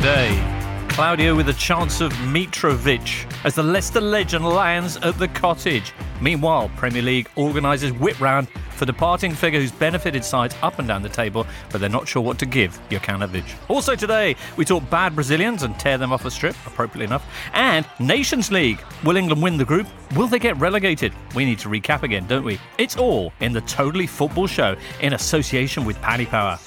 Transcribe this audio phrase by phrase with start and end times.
[0.00, 0.86] today.
[0.88, 5.92] Claudio with a chance of Mitrovic as the Leicester legend lands at the cottage.
[6.22, 11.02] Meanwhile, Premier League organises whip round for departing figure who's benefited sides up and down
[11.02, 13.44] the table, but they're not sure what to give Jokanovic.
[13.68, 17.84] Also today, we talk bad Brazilians and tear them off a strip, appropriately enough, and
[17.98, 18.82] Nations League.
[19.04, 19.86] Will England win the group?
[20.16, 21.12] Will they get relegated?
[21.34, 22.58] We need to recap again, don't we?
[22.78, 26.58] It's all in the Totally Football Show in association with Paddy Power.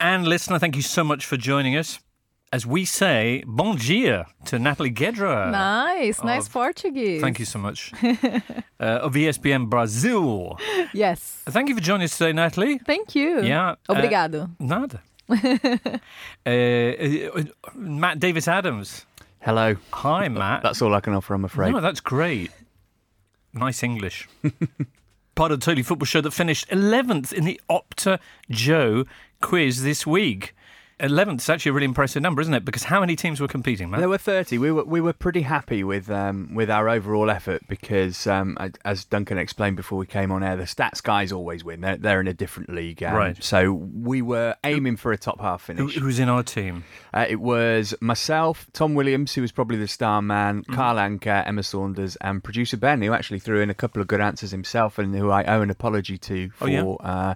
[0.00, 2.00] And listener, thank you so much for joining us.
[2.52, 5.50] As we say, bon dia to Natalie Gedra.
[5.52, 7.20] Nice, nice Portuguese.
[7.20, 7.92] Thank you so much.
[8.02, 8.40] uh,
[8.80, 10.58] of ESPN Brazil.
[10.94, 11.42] Yes.
[11.46, 12.78] Thank you for joining us today, Natalie.
[12.78, 13.42] Thank you.
[13.42, 13.76] Yeah.
[13.88, 14.50] uh, Obrigado.
[14.58, 15.02] nada.
[16.46, 19.04] uh, uh, Matt Davis Adams.
[19.40, 19.76] Hello.
[19.92, 20.62] Hi, Matt.
[20.62, 21.72] That's all I can offer, I'm afraid.
[21.72, 22.50] No, that's great.
[23.52, 24.28] Nice English.
[25.34, 28.18] Part of the Totally Football Show that finished 11th in the Opta
[28.50, 29.04] Joe
[29.40, 30.54] quiz this week.
[31.00, 32.64] 11th is actually a really impressive number, isn't it?
[32.64, 34.00] Because how many teams were competing, Matt?
[34.00, 34.58] There were 30.
[34.58, 39.04] We were we were pretty happy with um, with our overall effort because, um, as
[39.04, 41.80] Duncan explained before we came on air, the stats guys always win.
[41.80, 43.02] They're, they're in a different league.
[43.02, 43.42] um, Right.
[43.42, 45.94] So we were aiming for a top half finish.
[45.96, 46.84] who was in our team?
[47.14, 50.74] Uh, it was myself, Tom Williams, who was probably the star man, Mm-hmm.
[50.74, 54.20] Carl Anka, Emma Saunders, and producer Ben, who actually threw in a couple of good
[54.20, 56.64] answers himself and who I owe an apology to for.
[56.64, 56.82] Oh, yeah?
[56.82, 57.34] uh,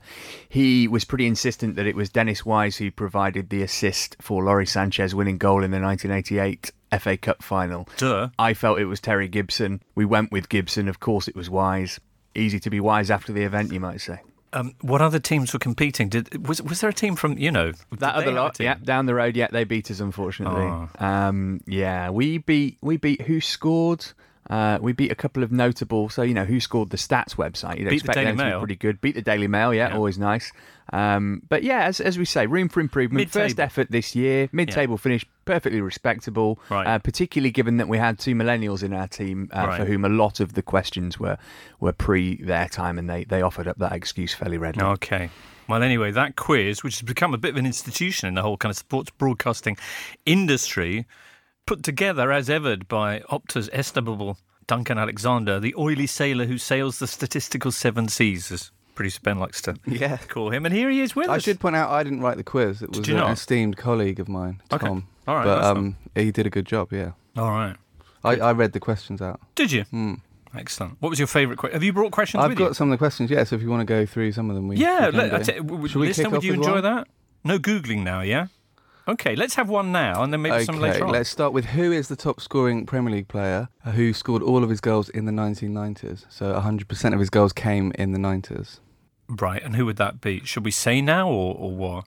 [0.49, 4.67] he was pretty insistent that it was Dennis Wise who provided the assist for Lawrie
[4.67, 7.89] Sanchez winning goal in the 1988 FA Cup final.
[7.97, 8.31] Duh.
[8.39, 9.81] I felt it was Terry Gibson.
[9.95, 10.89] We went with Gibson.
[10.89, 12.01] Of course, it was Wise.
[12.35, 14.19] Easy to be wise after the event, you might say.
[14.53, 16.09] Um, what other teams were competing?
[16.09, 18.65] Did was was there a team from you know That other lot, team?
[18.65, 20.65] yeah, down the road, yeah, they beat us unfortunately.
[20.65, 20.89] Oh.
[20.99, 24.13] Um, yeah, we beat we beat WhoScored.
[24.51, 27.79] Uh, we beat a couple of notable, so you know WhoScored the stats website.
[27.79, 28.59] You'd Beat the expect Daily them to Mail.
[28.59, 29.01] be pretty good.
[29.01, 29.97] Beat the Daily Mail, yeah, Yeah.
[29.97, 30.53] always nice.
[30.93, 33.31] Um, but yeah, as, as we say, room for improvement.
[33.31, 33.65] First Mid-table.
[33.65, 36.59] effort this year, mid-table finish, perfectly respectable.
[36.69, 36.87] Right.
[36.87, 39.79] Uh, particularly given that we had two millennials in our team, uh, Right.
[39.81, 41.39] for whom a lot of the questions were
[41.81, 44.85] were pre their time, and they they offered up that excuse fairly readily.
[44.85, 45.31] Okay.
[45.67, 48.59] Well, anyway, that quiz, which has become a bit of an institution in the whole
[48.59, 49.79] kind of sports broadcasting
[50.27, 51.07] industry,
[51.67, 57.07] put together as ever by Opta's estimable Duncan Alexander, the oily sailor who sails the
[57.07, 60.17] statistical seven seas, as producer Ben likes to Yeah.
[60.29, 60.65] call him.
[60.65, 61.43] And here he is with I us.
[61.43, 62.81] should point out I didn't write the quiz.
[62.83, 63.31] It was an not?
[63.33, 64.79] esteemed colleague of mine, Tom.
[64.81, 65.07] Okay.
[65.27, 67.13] All right, But um, he did a good job, yeah.
[67.37, 67.77] All right.
[68.23, 69.41] I, I read the questions out.
[69.55, 69.83] Did you?
[69.85, 70.15] Hmm.
[70.57, 70.97] Excellent.
[71.01, 71.75] What was your favourite question?
[71.75, 72.75] Have you brought questions I've got you?
[72.75, 74.69] some of the questions, yeah, so if you want to go through some of them,
[74.69, 75.37] we Yeah, we can let, do.
[75.37, 77.09] I tell- we listener, would you enjoy that?
[77.43, 78.47] No Googling now, yeah?
[79.07, 81.13] Okay, let's have one now and then maybe some later on.
[81.13, 84.71] let's start with who is the top scoring Premier League player who scored all of
[84.71, 86.25] his goals in the 1990s?
[86.31, 88.81] So 100% of his goals came in the 90s.
[89.29, 90.41] Right, and who would that be?
[90.45, 92.05] Should we say now or, or what?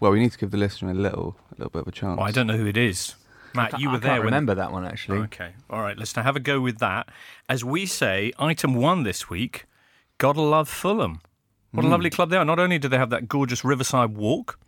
[0.00, 2.16] Well, we need to give the listener a little, a little bit of a chance.
[2.18, 3.14] Well, I don't know who it is.
[3.54, 4.24] Matt, you I were can't there when.
[4.26, 5.18] remember that one actually.
[5.18, 7.08] Okay, all right, let's now have a go with that.
[7.48, 9.66] As we say, item one this week,
[10.18, 11.20] gotta love Fulham.
[11.72, 11.92] What a Hmm.
[11.92, 12.44] lovely club they are.
[12.44, 14.58] Not only do they have that gorgeous riverside walk,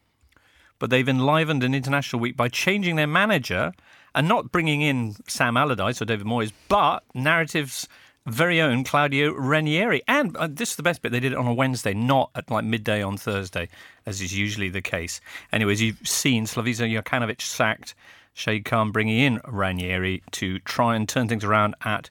[0.82, 3.72] but they've enlivened an international week by changing their manager
[4.16, 7.86] and not bringing in Sam Allardyce or David Moyes, but narrative's
[8.26, 10.02] very own Claudio Ranieri.
[10.08, 12.50] And uh, this is the best bit, they did it on a Wednesday, not at
[12.50, 13.68] like midday on Thursday,
[14.06, 15.20] as is usually the case.
[15.52, 17.94] Anyways, you've seen Slavisa Jokanovic sacked,
[18.34, 22.10] Shad Khan bringing in Ranieri to try and turn things around at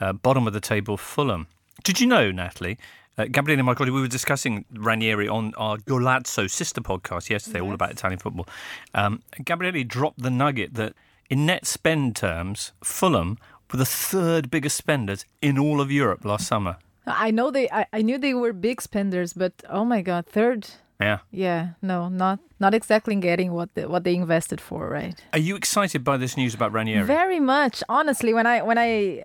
[0.00, 1.46] uh, bottom of the table Fulham.
[1.84, 2.78] Did you know, Natalie?
[3.18, 7.74] Uh, Gabriele and Michael, we were discussing Ranieri on our Golazzo sister podcast yesterday, all
[7.74, 8.46] about Italian football.
[8.94, 10.94] Um, Gabriele dropped the nugget that
[11.28, 13.36] in net spend terms, Fulham
[13.72, 16.76] were the third biggest spenders in all of Europe last summer.
[17.06, 17.68] I know they.
[17.70, 20.68] I, I knew they were big spenders, but oh my god, third.
[21.00, 21.18] Yeah.
[21.30, 25.14] Yeah, no, not not exactly getting what the, what they invested for, right?
[25.32, 27.04] Are you excited by this news about Ranieri?
[27.04, 28.34] Very much, honestly.
[28.34, 29.24] When I when I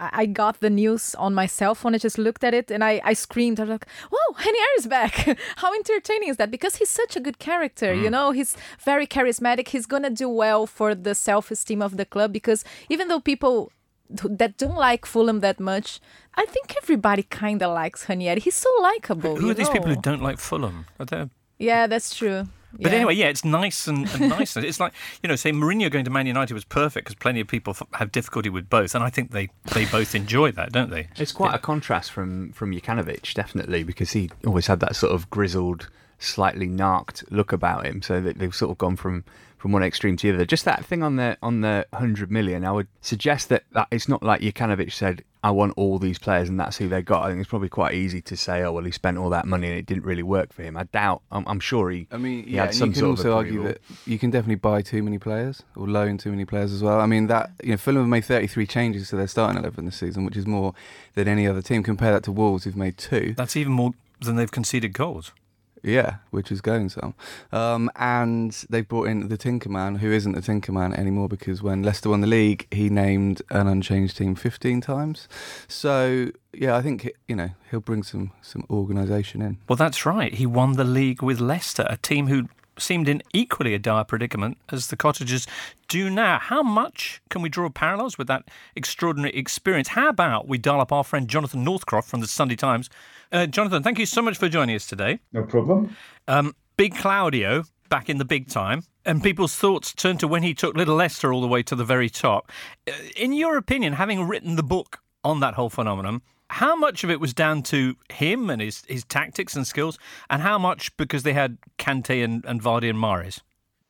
[0.00, 3.00] I got the news on my cell phone, I just looked at it and I,
[3.04, 3.60] I screamed.
[3.60, 5.38] I was like, "Whoa, Ranieri's back!
[5.56, 8.12] How entertaining is that?" Because he's such a good character, you mm.
[8.12, 8.30] know.
[8.30, 9.68] He's very charismatic.
[9.68, 13.72] He's gonna do well for the self esteem of the club because even though people
[14.10, 16.00] that don't like Fulham that much,
[16.34, 18.40] I think everybody kind of likes Ranieri.
[18.40, 19.36] He's so likable.
[19.36, 20.86] Who are these people who don't like Fulham?
[20.98, 22.48] Are there Yeah, that's true.
[22.72, 22.98] But Yeah.
[22.98, 24.56] anyway, yeah, it's nice and, and nice.
[24.56, 27.48] it's like you know, say Mourinho going to Man United was perfect because plenty of
[27.48, 30.90] people f- have difficulty with both, and I think they they both enjoy that, don't
[30.90, 31.08] they?
[31.16, 35.28] It's quite a contrast from from Jokanovic, definitely, because he always had that sort of
[35.30, 35.88] grizzled
[36.18, 38.02] slightly narked look about him.
[38.02, 39.24] So that they've sort of gone from
[39.58, 40.46] from one extreme to the other.
[40.46, 44.08] Just that thing on the on the hundred million, I would suggest that, that it's
[44.08, 47.24] not like Jokanovic said, "I want all these players," and that's who they got.
[47.24, 49.68] I think it's probably quite easy to say, "Oh well, he spent all that money
[49.68, 51.22] and it didn't really work for him." I doubt.
[51.30, 52.06] I'm, I'm sure he.
[52.10, 54.30] I mean, he yeah, had and some you can sort also argue that you can
[54.30, 57.00] definitely buy too many players or loan too many players as well.
[57.00, 59.96] I mean, that you know, Fulham have made 33 changes to their starting eleven this
[59.96, 60.74] season, which is more
[61.14, 61.82] than any other team.
[61.82, 63.34] Compare that to Wolves, who've made two.
[63.36, 65.32] That's even more than they've conceded goals.
[65.82, 67.14] Yeah, which is going some.
[67.52, 72.10] Um, and they've brought in the Tinkerman, who isn't a Tinkerman anymore because when Leicester
[72.10, 75.28] won the league, he named an unchanged team 15 times.
[75.68, 79.58] So, yeah, I think, you know, he'll bring some, some organisation in.
[79.68, 80.34] Well, that's right.
[80.34, 82.48] He won the league with Leicester, a team who
[82.80, 85.46] seemed in equally a dire predicament as the Cottagers
[85.88, 86.38] do now.
[86.38, 88.44] How much can we draw parallels with that
[88.76, 89.88] extraordinary experience?
[89.88, 92.90] How about we dial up our friend Jonathan Northcroft from the Sunday Times?
[93.32, 95.20] Uh, Jonathan, thank you so much for joining us today.
[95.32, 95.96] No problem.
[96.26, 100.54] Um, Big Claudio back in the big time, and people's thoughts turned to when he
[100.54, 102.50] took Little Leicester all the way to the very top.
[102.88, 107.10] Uh, In your opinion, having written the book on that whole phenomenon, how much of
[107.10, 109.98] it was down to him and his, his tactics and skills,
[110.28, 113.40] and how much because they had Kante and, and Vardy and Mahrez?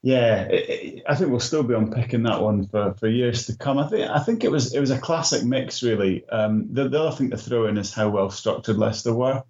[0.03, 3.57] Yeah, it, it, I think we'll still be unpicking that one for, for years to
[3.57, 3.79] come.
[3.79, 6.27] I think I think it was it was a classic mix really.
[6.29, 9.43] Um, the, the other thing to throw in is how well structured Leicester were.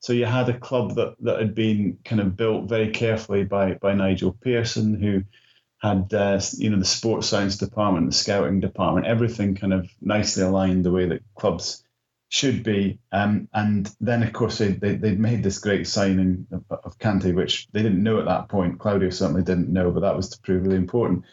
[0.00, 3.74] So you had a club that, that had been kind of built very carefully by
[3.74, 5.22] by Nigel Pearson, who
[5.78, 10.42] had uh, you know the sports science department, the scouting department, everything kind of nicely
[10.42, 11.84] aligned the way that clubs
[12.28, 12.98] should be.
[13.12, 17.34] Um, and then, of course, they, they, they'd made this great signing of, of Kante,
[17.34, 18.78] which they didn't know at that point.
[18.78, 21.24] Claudio certainly didn't know, but that was to prove really important.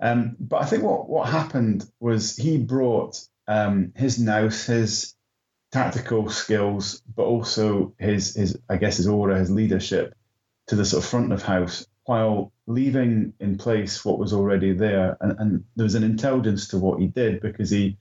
[0.00, 5.14] Um, but I think what, what happened was he brought um, his nous, his
[5.70, 10.14] tactical skills, but also his, his, I guess, his aura, his leadership
[10.66, 15.16] to the sort of front of house while leaving in place what was already there.
[15.20, 17.96] And, and there was an intelligence to what he did because he,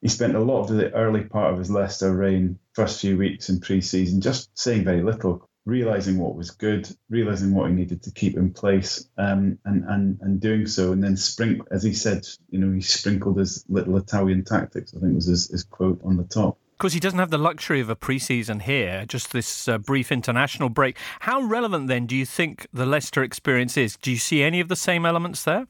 [0.00, 3.48] he spent a lot of the early part of his Leicester reign, first few weeks
[3.48, 8.10] in pre-season, just saying very little, realizing what was good, realizing what he needed to
[8.10, 12.26] keep in place, um, and and and doing so, and then sprinkle, as he said,
[12.48, 14.94] you know, he sprinkled his little Italian tactics.
[14.96, 16.58] I think was his, his quote on the top.
[16.78, 20.70] Because he doesn't have the luxury of a pre-season here, just this uh, brief international
[20.70, 20.96] break.
[21.20, 23.98] How relevant then do you think the Leicester experience is?
[23.98, 25.66] Do you see any of the same elements there?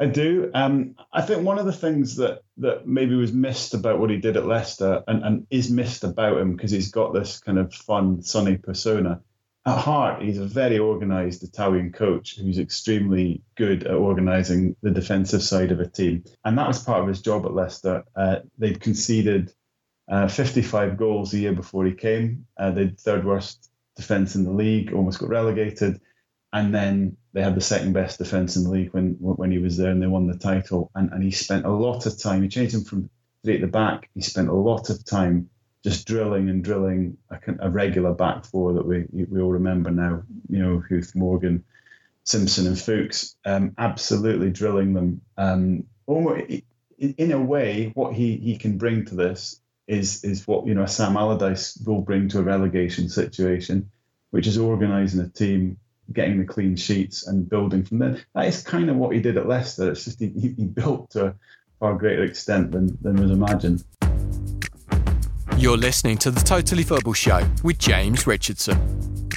[0.00, 0.50] I do.
[0.54, 4.16] Um, I think one of the things that that maybe was missed about what he
[4.16, 7.74] did at Leicester and, and is missed about him because he's got this kind of
[7.74, 9.20] fun, sunny persona.
[9.66, 15.42] At heart, he's a very organised Italian coach who's extremely good at organising the defensive
[15.42, 16.24] side of a team.
[16.46, 18.04] And that was part of his job at Leicester.
[18.16, 19.52] Uh, they'd conceded
[20.10, 22.46] uh, 55 goals a year before he came.
[22.56, 26.00] Uh, they'd third worst defence in the league, almost got relegated.
[26.52, 29.76] And then they had the second best defence in the league when when he was
[29.76, 30.90] there and they won the title.
[30.94, 33.08] And, and he spent a lot of time, he changed him from
[33.44, 34.10] three at the back.
[34.14, 35.48] He spent a lot of time
[35.82, 40.22] just drilling and drilling a, a regular back four that we we all remember now.
[40.48, 41.64] You know, Huth, Morgan,
[42.24, 43.36] Simpson, and Fuchs.
[43.44, 45.20] Um, absolutely drilling them.
[45.36, 46.62] Um, almost,
[46.98, 50.86] in a way, what he, he can bring to this is is what you know
[50.86, 53.90] Sam Allardyce will bring to a relegation situation,
[54.30, 55.78] which is organising a team
[56.12, 58.18] getting the clean sheets and building from there.
[58.34, 59.90] That is kind of what he did at Leicester.
[59.90, 61.34] It's just he, he built to a
[61.78, 63.84] far greater extent than, than was imagined.
[65.56, 69.28] You're listening to the Totally Football Show with James Richardson.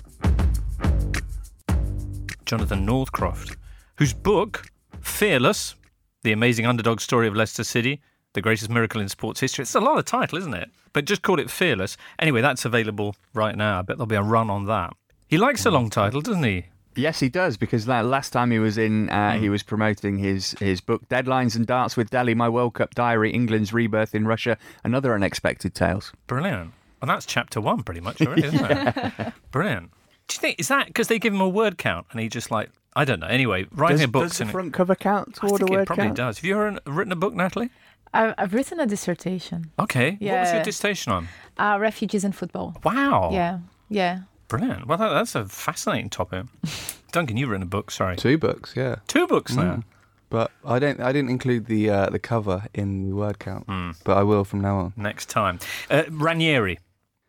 [2.45, 3.57] Jonathan Northcroft,
[3.97, 4.67] whose book,
[5.01, 5.75] Fearless,
[6.23, 8.01] The Amazing Underdog Story of Leicester City,
[8.33, 9.63] the greatest miracle in sports history.
[9.63, 10.69] It's a lot of title, isn't it?
[10.91, 11.97] But just call it Fearless.
[12.19, 13.79] Anyway, that's available right now.
[13.79, 14.93] I bet there'll be a run on that.
[15.33, 16.65] He likes a long title, doesn't he?
[16.95, 20.79] Yes, he does because last time he was in, uh, he was promoting his his
[20.79, 24.95] book "Deadlines and Darts with Dele: My World Cup Diary, England's Rebirth in Russia, and
[24.95, 26.73] Other Unexpected Tales." Brilliant.
[27.01, 29.33] Well, that's chapter one, pretty much already, isn't it?
[29.51, 29.89] Brilliant.
[30.27, 32.51] Do you think is that because they give him a word count and he just
[32.51, 33.25] like I don't know.
[33.25, 35.77] Anyway, writing Does, a book does the front cover count I toward think a it
[35.77, 36.17] word probably count?
[36.17, 36.37] does.
[36.37, 37.71] Have you ever written a book, Natalie?
[38.13, 39.71] I've, I've written a dissertation.
[39.79, 40.11] Okay.
[40.11, 41.27] What was your dissertation on?
[41.57, 42.77] Uh, refugees in football.
[42.83, 43.31] Wow.
[43.33, 44.19] Yeah, yeah.
[44.47, 44.87] Brilliant.
[44.87, 46.45] Well, that, that's a fascinating topic.
[47.11, 47.91] Duncan, you've written a book.
[47.91, 48.97] Sorry, Two books, yeah.
[49.07, 49.83] two books now.
[50.29, 50.99] But I don't.
[50.99, 53.67] I didn't include the uh, the cover in the word count.
[54.03, 54.93] But I will from now on.
[54.97, 55.59] Next time,
[55.91, 56.79] uh, Ranieri.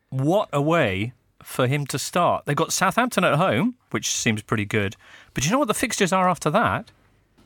[0.09, 2.45] What a way for him to start.
[2.45, 4.95] They've got Southampton at home, which seems pretty good.
[5.35, 6.89] But do you know what the fixtures are after that?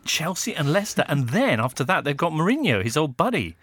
[0.05, 3.57] Chelsea and Leicester, and then after that they've got Mourinho, his old buddy,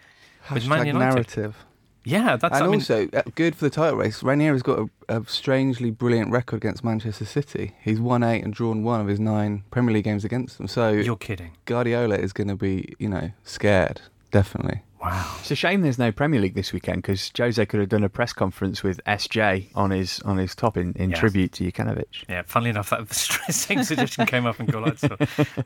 [0.53, 1.15] with Man Hashtag United.
[1.15, 1.65] narrative.
[2.07, 4.23] Yeah, that's and I mean, also uh, good for the title race.
[4.23, 7.73] Ranieri's got a, a strangely brilliant record against Manchester City.
[7.81, 10.67] He's won eight and drawn one of his nine Premier League games against them.
[10.67, 11.51] So you're kidding.
[11.65, 14.81] Guardiola is going to be, you know, scared definitely.
[15.01, 15.35] Wow.
[15.39, 18.09] It's a shame there's no Premier League this weekend because Jose could have done a
[18.09, 21.19] press conference with SJ on his on his top in, in Yes.
[21.19, 22.25] tribute to Jokanovic.
[22.27, 25.15] Yeah, funnily enough, that same suggestion came up in Golazzo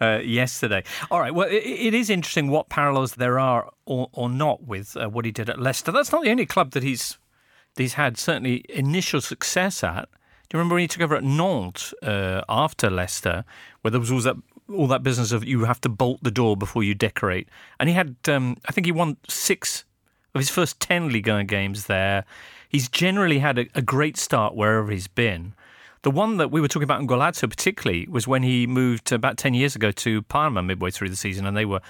[0.02, 0.84] uh, yesterday.
[1.10, 4.98] All right, well, it, it is interesting what parallels there are or, or not with
[4.98, 5.92] uh, what he did at Leicester.
[5.92, 7.18] That's not the only club that he's
[7.78, 10.10] he's had certainly initial success at.
[10.50, 13.46] Do you remember when he took over at Nantes uh, after Leicester,
[13.82, 14.36] where there was all that
[14.74, 17.50] all that business of you have to bolt the door before you decorate,
[17.80, 19.86] and he had um, I think he won six
[20.34, 22.25] of his first 10 Ligue games there.
[22.70, 25.54] He's generally had a, a great start wherever he's been.
[26.04, 29.38] The one that we were talking about in Golazzo particularly was when he moved about
[29.38, 31.82] 10 years ago to Parma midway through the season, and they were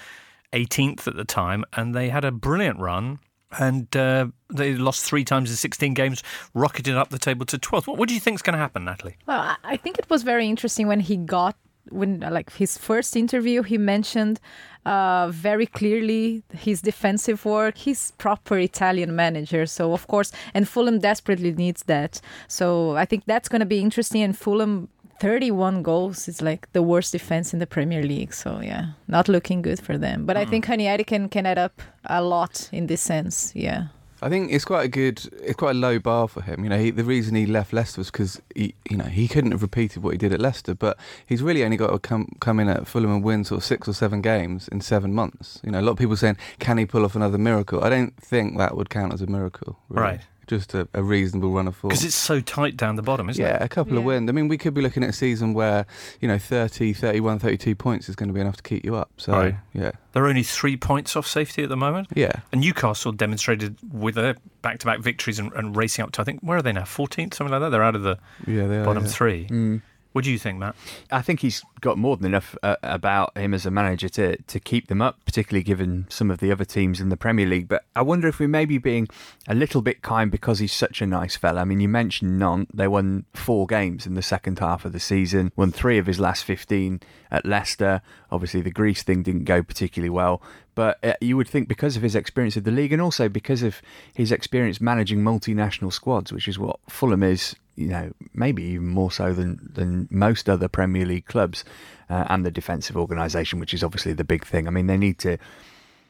[0.52, 3.20] 18th at the time, and they had a brilliant run.
[3.58, 6.22] And uh, they lost three times in 16 games,
[6.54, 7.86] rocketed up the table to 12th.
[7.86, 9.16] What, what do you think is going to happen, Natalie?
[9.26, 11.54] Well, I think it was very interesting when he got
[11.90, 14.40] when like his first interview he mentioned
[14.84, 17.76] uh, very clearly his defensive work.
[17.76, 22.20] He's proper italian manager so of course and fulham desperately needs that.
[22.48, 24.88] So i think that's going to be interesting and fulham
[25.20, 29.62] 31 goals is like the worst defense in the premier league so yeah not looking
[29.62, 30.26] good for them.
[30.26, 33.88] But i think Ranieri can can add up a lot in this sense yeah
[34.22, 36.62] I think it's quite a good, it's quite a low bar for him.
[36.62, 39.50] You know, he, the reason he left Leicester was because he, you know, he couldn't
[39.50, 40.74] have repeated what he did at Leicester.
[40.74, 43.64] But he's really only got to come come in at Fulham and win sort of
[43.64, 45.60] six or seven games in seven months.
[45.64, 47.82] You know, a lot of people saying, can he pull off another miracle?
[47.82, 49.78] I don't think that would count as a miracle.
[49.88, 50.02] really.
[50.02, 50.20] Right.
[50.48, 51.90] Just a, a reasonable run of form.
[51.90, 53.58] Because it's so tight down the bottom, isn't yeah, it?
[53.60, 54.28] Yeah, a couple of wins.
[54.28, 55.86] I mean, we could be looking at a season where,
[56.20, 59.10] you know, 30, 31, 32 points is going to be enough to keep you up.
[59.18, 59.54] So, Right.
[59.72, 59.92] yeah.
[60.12, 62.08] They're only three points off safety at the moment.
[62.14, 62.32] Yeah.
[62.50, 66.58] And Newcastle demonstrated with their back-to-back victories and, and racing up to I think where
[66.58, 66.82] are they now?
[66.82, 67.70] 14th, something like that.
[67.70, 68.84] They're out of the Yeah, they are.
[68.84, 69.10] bottom yeah.
[69.10, 69.46] three.
[69.46, 69.80] Mm.
[70.12, 70.76] What do you think, Matt?
[71.10, 74.60] I think he's got more than enough uh, about him as a manager to, to
[74.60, 77.66] keep them up, particularly given some of the other teams in the Premier League.
[77.66, 79.08] But I wonder if we may be being
[79.48, 81.62] a little bit kind because he's such a nice fella.
[81.62, 82.70] I mean, you mentioned Nantes.
[82.74, 86.20] They won four games in the second half of the season, won three of his
[86.20, 87.00] last 15
[87.30, 88.02] at Leicester.
[88.30, 90.42] Obviously, the Greece thing didn't go particularly well.
[90.74, 93.62] But uh, you would think because of his experience of the league and also because
[93.62, 93.82] of
[94.14, 99.10] his experience managing multinational squads, which is what Fulham is, you know, maybe even more
[99.10, 101.64] so than, than most other Premier League clubs,
[102.10, 104.66] uh, and the defensive organisation, which is obviously the big thing.
[104.66, 105.38] I mean, they need to.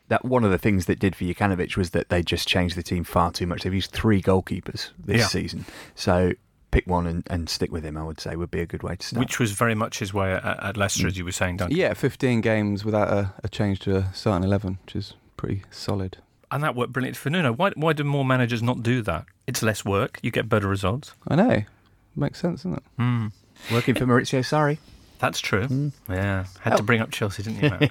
[0.09, 2.83] That one of the things that did for Jokanovic was that they just changed the
[2.83, 3.63] team far too much.
[3.63, 5.27] They've used three goalkeepers this Yeah.
[5.29, 5.65] season,
[5.95, 6.33] so
[6.71, 7.97] pick one and, and stick with him.
[7.97, 9.21] I would say would be a good way to start.
[9.21, 11.77] Which was very much his way at, at Leicester, as you were saying, Duncan.
[11.77, 16.19] Yeah, 15 games without a, a change to a starting 11, which is pretty solid.
[16.53, 17.53] And that worked brilliantly for Nuno.
[17.53, 19.25] Why, why do more managers not do that?
[19.47, 20.21] It's less work.
[20.23, 21.15] You get better results.
[21.27, 21.63] I know.
[22.15, 22.83] Makes sense, doesn't it?
[22.99, 23.27] Hmm.
[23.73, 24.79] Working for Maurizio Sarri.
[25.19, 25.67] That's true.
[25.67, 25.89] Hmm.
[26.11, 26.45] Yeah.
[26.61, 26.87] Had to Oh.
[26.87, 27.91] bring up Chelsea, didn't you, Matt?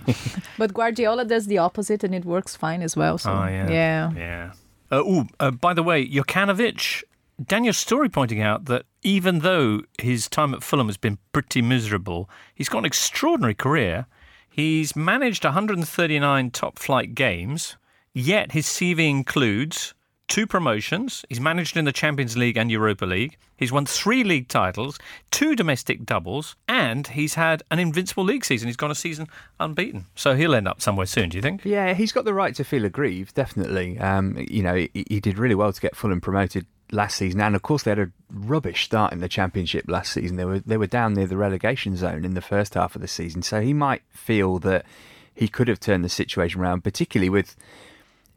[0.57, 3.69] but guardiola does the opposite and it works fine as well so Oh, yeah.
[3.69, 4.51] yeah Yeah.
[4.91, 7.03] Uh, ooh, uh, by the way, Jokanovic,
[7.43, 12.29] Daniel Storey pointing out that even though his time at Fulham has been pretty miserable,
[12.53, 14.05] he's got an extraordinary career.
[14.49, 17.77] He's managed 139 top flight games,
[18.13, 19.93] yet his CV includes
[20.27, 21.25] two promotions.
[21.27, 23.37] He's managed in the Champions League and Europa League.
[23.57, 24.97] He's won three league titles,
[25.29, 28.67] two domestic doubles, and he's had an invincible league season.
[28.67, 29.27] He's gone a season
[29.59, 30.05] unbeaten.
[30.15, 31.65] So he'll end up somewhere soon, do you think?
[31.65, 33.99] Yeah, he's got the right to feel aggrieved, definitely.
[33.99, 37.55] Um, you know, he, he did really well to get Fulham promoted last season, and
[37.55, 40.37] of course they had a rubbish start in the Championship last season.
[40.37, 43.07] They were they were down near the relegation zone in the first half of the
[43.07, 44.85] season, so he might feel that
[45.33, 47.55] he could have turned the situation around, particularly with.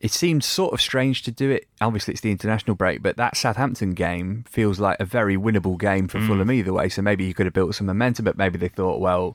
[0.05, 1.67] It seemed sort of strange to do it.
[1.81, 6.09] Obviously, it's the international break, but that Southampton game feels like a very winnable game
[6.09, 6.91] for Fulham either way.
[6.91, 9.35] So maybe you could have built some momentum, but maybe they thought, well,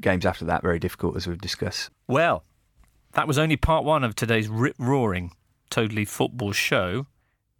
[0.00, 1.90] games after that very difficult, as we've discussed.
[2.08, 2.44] Well,
[3.12, 5.32] that was only part one of today's rip roaring,
[5.68, 7.06] totally football show.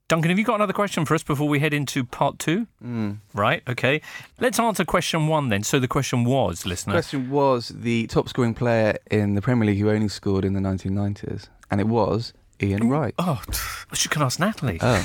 [0.09, 2.67] Duncan, have you got another question for us before we head into part two?
[2.83, 3.19] Mm.
[3.35, 4.01] Right, okay.
[4.41, 5.63] Let's answer question one then.
[5.63, 6.95] So the question was, listener.
[6.95, 10.61] Question was the top scoring player in the Premier League who only scored in the
[10.61, 13.15] 1990s, and it was Ian Wright.
[13.19, 13.41] Oh,
[13.91, 14.79] we should can ask Natalie.
[14.81, 14.99] Oh,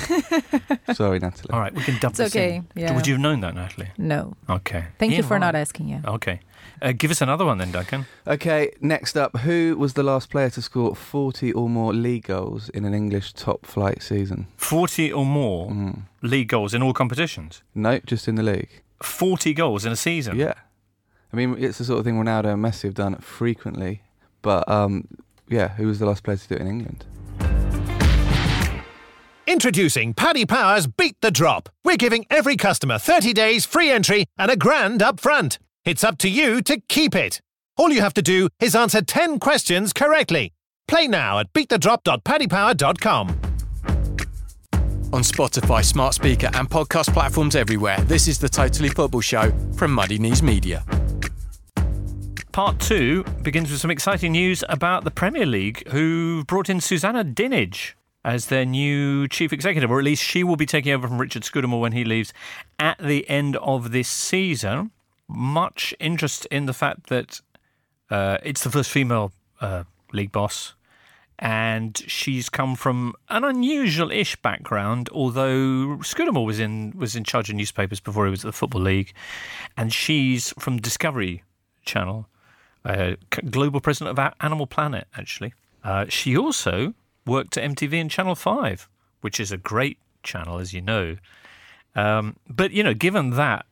[0.93, 1.51] sorry, Natalie.
[1.53, 2.67] All right, we can dub It's this okay, in.
[2.75, 2.93] yeah.
[2.95, 3.91] Would you have known that, Natalie?
[3.97, 4.85] no Okay.
[4.99, 5.41] thank Ian you for Wright.
[5.41, 6.39] not asking yeah Okay.
[6.81, 8.05] Uh, give us another one then, Duncan.
[8.27, 12.67] Okay, next up, who was the last player to score 40 or more league goals
[12.69, 14.47] in an English top flight season?
[14.57, 16.01] 40 or more Mm.
[16.21, 17.63] league goals in all competitions.
[17.73, 18.81] No, just in the league.
[19.01, 20.37] 40 goals in a season.
[20.37, 20.53] Yeah.
[21.31, 24.01] I mean, it's the sort of thing Ronaldo and Messi have done frequently,
[24.41, 25.07] but um,
[25.49, 27.05] yeah, who was the last player to do it in England?
[29.47, 31.69] Introducing Paddy Power's Beat the Drop.
[31.83, 35.59] We're giving every customer 30 days free entry and a grand up front.
[35.85, 37.39] It's up to you to keep it.
[37.77, 40.51] All you have to do is answer 10 questions correctly.
[40.87, 43.27] Play now at beatthedrop.paddypower.com.
[45.13, 49.91] On Spotify, smart speaker, and podcast platforms everywhere, this is the Totally Football Show from
[49.91, 50.83] Muddy Knees Media.
[52.55, 57.21] Part two begins with some exciting news about the Premier League, who brought in Susanna
[57.21, 61.17] Dinnage as their new chief executive, or at least she will be taking over from
[61.17, 62.31] Richard Scudamore when he leaves
[62.79, 64.91] at the end of this season.
[65.27, 67.41] Much interest in the fact that
[68.09, 69.83] uh, it's the first female uh,
[70.13, 70.75] league boss,
[71.37, 75.09] and she's come from an unusual-ish background.
[75.11, 78.83] Although Scudamore was in was in charge of newspapers before he was at the Football
[78.83, 79.11] League,
[79.75, 81.43] and she's from Discovery
[81.83, 82.29] Channel,
[82.85, 83.15] uh,
[83.49, 85.07] global president of Animal Planet.
[85.17, 86.93] Actually, uh, she also
[87.25, 88.87] worked at MTV and Channel Five,
[89.21, 91.17] which is a great channel, as you know.
[91.95, 93.65] Um, but you know, given that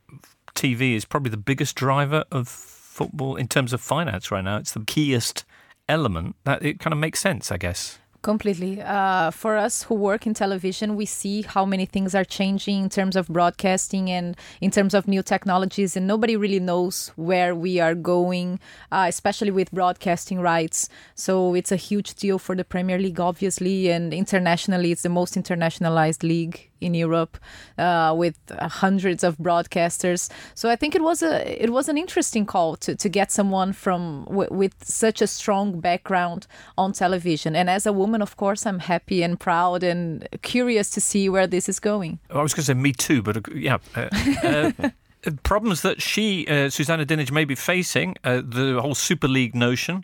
[0.56, 4.74] TV is probably the biggest driver of football in terms of finance right now, it's
[4.74, 5.46] the keyest
[5.88, 6.36] element.
[6.44, 8.00] That it kind of makes sense, I guess.
[8.24, 8.82] Completely.
[8.82, 12.90] Uh, for us who work in television, we see how many things are changing in
[12.90, 17.82] terms of broadcasting and in terms of new technologies, and nobody really knows where we
[17.82, 18.62] are going,
[18.94, 20.88] uh, especially with broadcasting rights.
[21.16, 25.36] So it's a huge deal for the Premier League, obviously, and internationally, it's the most
[25.36, 27.38] internationalized league in Europe
[27.78, 30.30] uh, with hundreds of broadcasters.
[30.56, 33.74] So I think it was a it was an interesting call to, to get someone
[33.74, 36.48] from with such a strong background
[36.78, 37.56] on television.
[37.56, 41.48] And as a woman, of course, I'm happy and proud and curious to see where
[41.48, 42.20] this is going.
[42.30, 43.78] I was going to say me too, but uh, yeah.
[43.96, 44.10] Uh,
[44.44, 44.90] uh,
[45.44, 50.04] problems that she, uh, Susanna Dinnage, may be facing, uh, the whole Super League notion.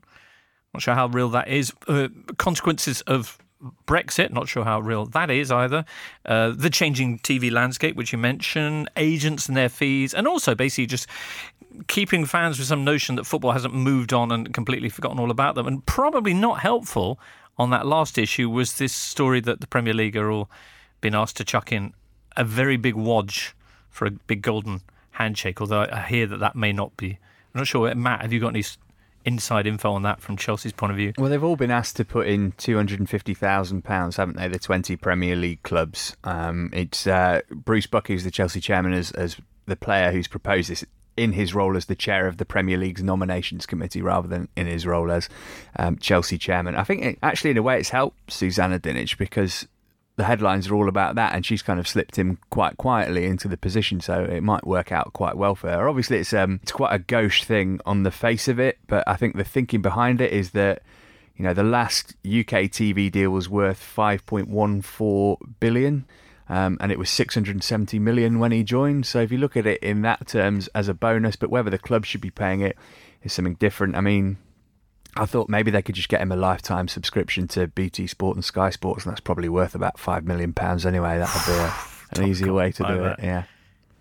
[0.74, 1.74] Not sure how real that is.
[1.88, 3.38] Uh, consequences of
[3.86, 5.84] Brexit, not sure how real that is either.
[6.26, 10.86] Uh, the changing TV landscape, which you mentioned, agents and their fees, and also basically
[10.86, 11.08] just
[11.88, 15.56] keeping fans with some notion that football hasn't moved on and completely forgotten all about
[15.56, 15.68] them.
[15.68, 17.20] And probably not helpful
[17.58, 20.50] on that last issue was this story that the Premier League are all
[21.02, 21.94] been asked to chuck in
[22.38, 23.56] a very big wodge
[23.90, 25.60] for a big golden handshake.
[25.60, 27.20] Although I hear that that may not be.
[27.54, 27.94] I'm not sure.
[27.94, 28.64] Matt, have you got any
[29.26, 31.14] inside info on that from Chelsea's point of view?
[31.18, 34.38] Well, they've all been asked to put in two hundred and fifty thousand pounds, haven't
[34.38, 34.48] they?
[34.48, 36.16] The twenty Premier League clubs.
[36.24, 40.70] Um, it's uh, Bruce Buck, who's the Chelsea chairman, as, as the player who's proposed
[40.70, 40.86] this
[41.18, 44.68] in his role as the chair of the Premier League's nominations committee rather than in
[44.68, 45.28] his role as
[45.78, 46.76] um, Chelsea chairman.
[46.76, 49.68] I think it, actually, in a way, it's helped Susanna Dinnage because
[50.20, 53.48] the headlines are all about that, and she's kind of slipped him quite quietly into
[53.48, 55.88] the position, so it might work out quite well for her.
[55.88, 59.16] Obviously, it's um, it's quite a gauche thing on the face of it, but I
[59.16, 60.82] think the thinking behind it is that
[61.38, 66.06] you know the last UK TV deal was worth 5.14 billion.
[66.52, 69.06] Um, and it was 670 million when he joined.
[69.06, 71.78] So if you look at it in that terms as a bonus, but whether the
[71.78, 72.76] club should be paying it
[73.22, 73.96] is something different.
[73.96, 74.38] I mean,
[75.16, 78.46] I thought maybe they could just get him a lifetime subscription to BT Sport and
[78.46, 81.18] Sky Sports, and that's probably worth about five million pounds anyway.
[81.18, 83.20] That would be a, an easy way to do it.
[83.22, 83.44] Yeah.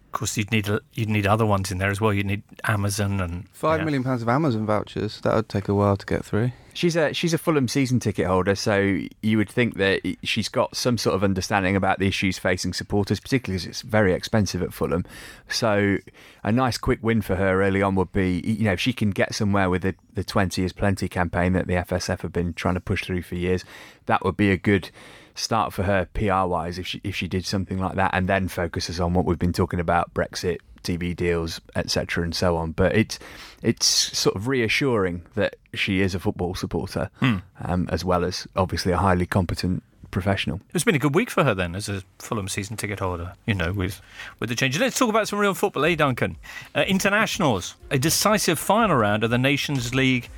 [0.09, 2.14] Of course, you'd need you'd need other ones in there as well.
[2.14, 3.85] You'd need Amazon and five yeah.
[3.85, 5.21] million pounds of Amazon vouchers.
[5.21, 6.53] That would take a while to get through.
[6.73, 10.75] She's a she's a Fulham season ticket holder, so you would think that she's got
[10.75, 14.73] some sort of understanding about the issues facing supporters, particularly as it's very expensive at
[14.73, 15.05] Fulham.
[15.47, 15.99] So
[16.42, 19.11] a nice quick win for her early on would be, you know, if she can
[19.11, 22.75] get somewhere with the the twenty is plenty campaign that the FSF have been trying
[22.75, 23.62] to push through for years,
[24.07, 24.90] that would be a good
[25.38, 28.48] start for her PR wise if she if she did something like that, and then
[28.48, 32.72] focuses on what we've been talking about Brexit, TV deals, etc., and so on.
[32.72, 33.18] But it's
[33.62, 37.38] it's sort of reassuring that she is a football supporter, hmm.
[37.61, 40.61] um, as well as obviously a highly competent professional.
[40.74, 43.35] It's been a good week for her then, as a Fulham season ticket holder.
[43.46, 44.01] You know, with
[44.40, 44.79] with the change.
[44.79, 46.37] Let's talk about some real football, eh, Duncan?
[46.74, 47.74] Uh, internationals.
[47.90, 50.29] A decisive final round of the Nations League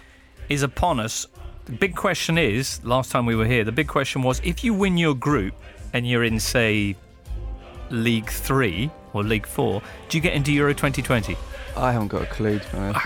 [0.49, 1.27] is upon us.
[1.79, 4.97] Big question is, last time we were here, the big question was if you win
[4.97, 5.55] your group
[5.93, 6.97] and you're in, say,
[7.91, 11.37] League Three or League Four, do you get into Euro 2020?
[11.77, 12.97] I haven't got a clue, to be honest.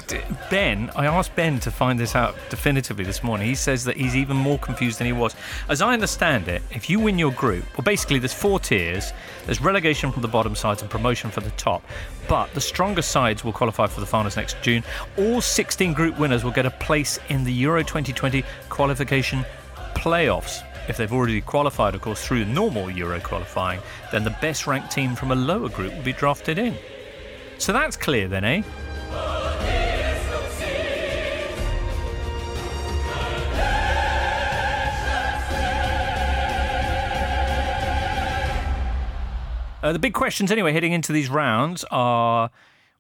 [0.50, 3.46] Ben, I asked Ben to find this out definitively this morning.
[3.46, 5.35] He says that he's even more confused than he was.
[5.68, 9.12] As I understand it, if you win your group, well, basically there's four tiers.
[9.44, 11.83] There's relegation from the bottom sides and promotion for the top.
[12.29, 14.83] But the strongest sides will qualify for the finals next June.
[15.18, 19.44] All 16 group winners will get a place in the Euro 2020 qualification
[19.94, 20.62] playoffs.
[20.88, 23.81] If they've already qualified, of course, through normal Euro qualifying,
[24.12, 26.77] then the best ranked team from a lower group will be drafted in.
[27.58, 28.62] So that's clear then, eh?
[39.82, 42.50] Uh, the big questions, anyway, heading into these rounds are.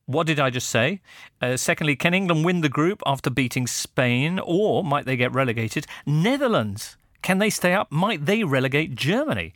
[0.06, 1.00] What did I just say?
[1.40, 5.86] Uh, secondly, can England win the group after beating Spain, or might they get relegated?
[6.04, 7.90] Netherlands, can they stay up?
[7.90, 9.54] Might they relegate Germany?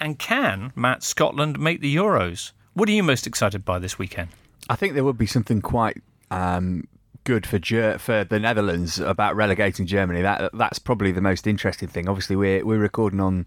[0.00, 2.52] And can Matt Scotland make the Euros?
[2.74, 4.28] What are you most excited by this weekend?
[4.68, 6.86] I think there would be something quite um,
[7.24, 10.22] good for Ger- for the Netherlands about relegating Germany.
[10.22, 12.08] That that's probably the most interesting thing.
[12.08, 13.46] Obviously, we're we're recording on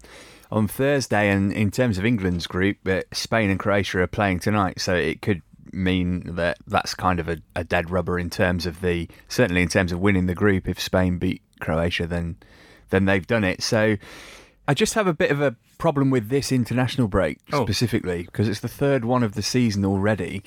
[0.50, 2.76] on Thursday, and in terms of England's group,
[3.12, 7.38] Spain and Croatia are playing tonight, so it could mean that that's kind of a,
[7.56, 10.68] a dead rubber in terms of the certainly in terms of winning the group.
[10.68, 12.36] If Spain beat Croatia, then
[12.90, 13.62] then they've done it.
[13.62, 13.96] So.
[14.66, 17.64] I just have a bit of a problem with this international break Oh.
[17.64, 20.42] specifically because it's the third one of the season already,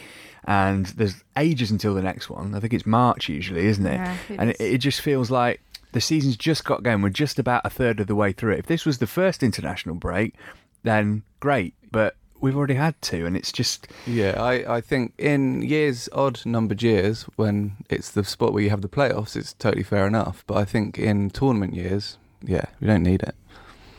[0.45, 2.56] and there's ages until the next one.
[2.56, 3.95] I think it's March usually, isn't it?
[3.97, 4.58] Yeah, it and is.
[4.60, 7.01] it, it just feels like the season's just got going.
[7.01, 8.60] We're just about a third of the way through it.
[8.60, 10.34] If this was the first international break,
[10.84, 15.62] then great, but we've already had two, and it's just Yeah, I, I think in
[15.62, 19.84] years, odd numbered years, when it's the spot where you have the playoffs, it's totally
[19.84, 20.43] fair enough.
[20.47, 23.36] But I think in tournament years, yeah, we don't need it.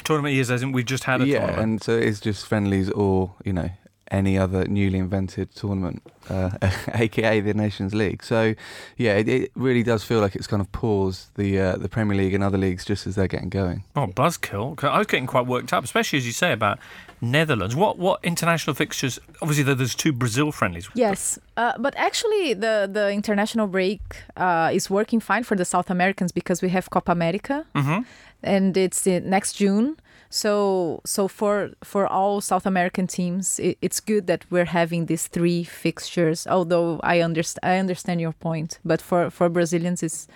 [0.09, 1.63] Tournament years, as in we've just had a yeah, tournament.
[1.63, 3.71] and so it's just friendlies or, you know,
[4.11, 6.51] any other newly invented tournament, uh,
[6.95, 8.23] aka the Nations League.
[8.25, 8.55] So,
[8.97, 12.17] yeah, it, it really does feel like it's kind of paused the uh, the Premier
[12.17, 13.85] League and other leagues just as they're getting going.
[13.95, 14.83] Oh, buzzkill!
[14.83, 16.79] I was getting quite worked up, especially as you say about
[17.21, 17.75] Netherlands.
[17.77, 19.21] What what international fixtures?
[19.43, 20.89] Obviously, there's two Brazil friendlies.
[20.95, 24.01] Yes, uh, but actually, the the international break
[24.39, 28.05] uh, is working fine for the South Americans because we have Copa America, Mhm.
[28.43, 29.97] And it's next June.
[30.31, 35.27] So so for for all South American teams, it, it's good that we're having these
[35.27, 36.47] three fixtures.
[36.47, 40.29] Although I understand I understand your point, but for for Brazilians, it's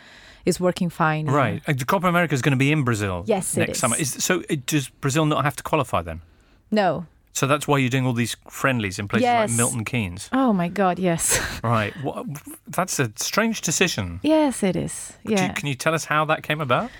[0.44, 1.26] is working fine.
[1.26, 1.62] Right.
[1.68, 3.78] Uh, The Copa America is going to be in Brazil Yes, it next is.
[3.78, 3.96] summer.
[3.96, 6.20] Is, so it, does Brazil not have to qualify then?
[6.70, 7.06] No.
[7.32, 9.50] So that's why you're doing all these friendlies in places Yes.
[9.50, 10.28] like Milton Keynes.
[10.32, 10.98] Oh my God.
[10.98, 11.38] Yes.
[11.62, 11.94] Right.
[12.02, 12.26] What,
[12.66, 14.18] that's a strange decision.
[14.22, 15.12] yes, it is.
[15.24, 15.46] Yeah.
[15.46, 16.90] you- can you tell us how that came about?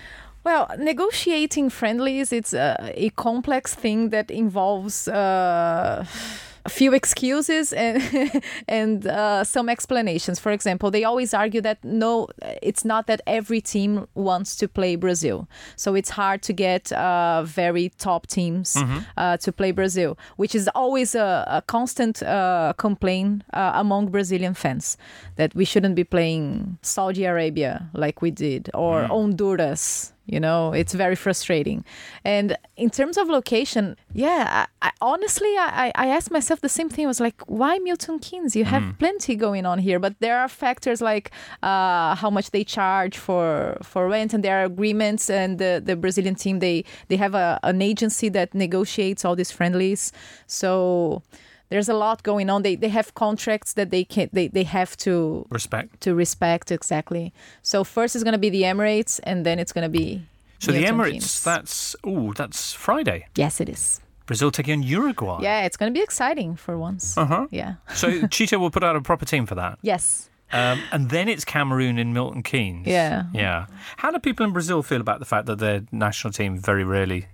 [0.43, 6.05] Well, negotiating friendlies, it's a, a complex thing that involves uh,
[6.65, 8.01] a few excuses and
[8.67, 10.39] and uh, some explanations.
[10.39, 12.27] For example, they always argue that no,
[12.61, 17.43] it's not that every team wants to play Brazil, so it's hard to get uh,
[17.43, 18.75] very top teams
[19.17, 24.53] uh, to play Brazil, which is always a, a constant uh, complaint uh, among Brazilian
[24.53, 24.97] fans
[25.35, 30.93] that we shouldn't be playing Saudi Arabia like we did or Honduras you know it's
[30.93, 31.83] very frustrating.
[32.23, 36.89] And in terms of location yeah I, I, honestly I, I asked myself the same
[36.89, 37.05] thing.
[37.05, 38.55] I was like why milton keynes?
[38.55, 39.99] You have plenty going on here.
[39.99, 41.31] But there are factors like
[41.61, 45.95] uh, how much they charge for for rent and there are agreements and the, the
[45.95, 50.11] brazilian team they they have a, an agency that negotiates all these friendlies.
[50.47, 51.21] So
[51.73, 54.95] there's a lot going on they, they have contracts that they can they, they have
[54.95, 55.99] to Respect.
[56.01, 57.33] to respect exactly.
[57.63, 60.21] So first is going to be the Emirates, and then it's going to be.
[60.59, 63.25] So the Emirates, that's oh, that's Friday.
[63.35, 63.99] yes, it is.
[64.27, 65.39] Brazil taking on Uruguay.
[65.41, 67.17] Yeah, it's going to be exciting for once.
[67.17, 67.47] Uh huh.
[67.49, 67.73] Yeah.
[67.95, 69.79] So Tite will put out a proper team for that.
[69.81, 70.29] Yes.
[70.51, 72.85] Um, and then it's Cameroon in Milton Keynes.
[72.85, 73.23] Yeah.
[73.33, 73.65] Yeah.
[73.97, 77.25] How do people in Brazil feel about the fact that their national team very rarely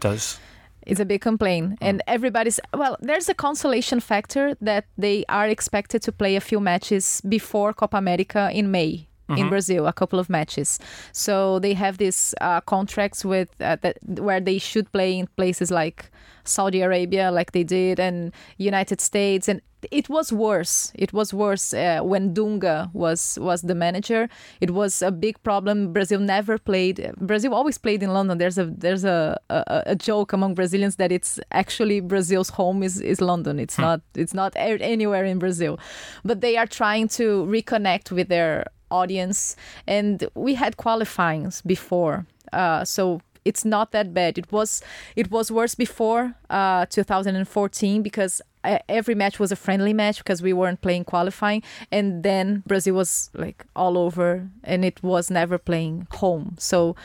[0.00, 0.38] does?
[0.86, 1.84] It's a big complaint, hmm.
[1.84, 2.96] and everybody's well.
[3.00, 7.96] There's a consolation factor that they are expected to play a few matches before Copa
[7.96, 10.78] America in May in Brazil, a couple of matches.
[11.12, 15.70] So they have these uh, contracts with uh, that where they should play in places
[15.70, 16.10] like
[16.44, 19.60] Saudi Arabia, like they did, and United States, and
[19.90, 20.92] it was worse.
[20.94, 24.28] It was worse uh, when Dunga was was the manager.
[24.60, 25.92] It was a big problem.
[25.92, 27.12] Brazil never played.
[27.18, 28.38] Brazil always played in London.
[28.38, 33.00] There's a there's a a, a joke among Brazilians that it's actually Brazil's home is,
[33.00, 33.58] is London.
[33.58, 35.78] It's not it's not anywhere in Brazil,
[36.24, 39.56] but they are trying to reconnect with their audience.
[39.86, 44.38] And we had qualifyings before, uh, so it's not that bad.
[44.38, 44.82] It was
[45.14, 50.42] it was worse before uh, 2014 because uh, every match was a friendly match because
[50.42, 55.58] we weren't playing qualifying, and then Brazil was like all over, and it was never
[55.58, 56.56] playing home.
[56.58, 56.96] So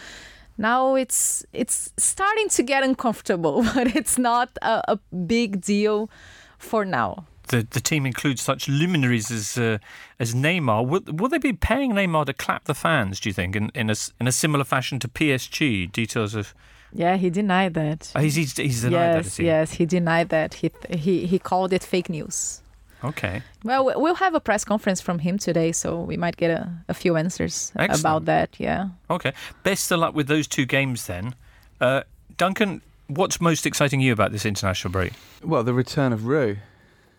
[0.57, 6.09] now it's it's starting to get uncomfortable, but it's not a, a big deal
[6.57, 7.25] for now.
[7.47, 9.77] The, the team includes such luminaries as uh,
[10.19, 10.85] as Neymar.
[10.87, 13.19] Will, will they be paying Neymar to clap the fans?
[13.19, 15.91] Do you think in in a, s- in a similar fashion to PSG?
[15.91, 16.53] Details of
[16.93, 18.11] Yeah, he denied that.
[18.15, 19.15] oh, he's he's, he's denied that.
[19.17, 19.45] yes, is he?
[19.45, 20.53] yes, he denied that.
[20.53, 22.61] He he he called it fake news.
[23.03, 23.41] Okay.
[23.63, 26.71] Well, we- we'll have a press conference from him today, so we might get a,
[26.87, 27.99] a few answers Excellent.
[28.01, 28.49] about that.
[28.59, 28.89] Yeah.
[29.09, 29.33] Okay.
[29.63, 31.33] Best of luck with those two games then.
[31.79, 32.01] Uh,
[32.37, 35.13] Duncan, what's most exciting you about this international break?
[35.43, 36.57] Well, the return of Rue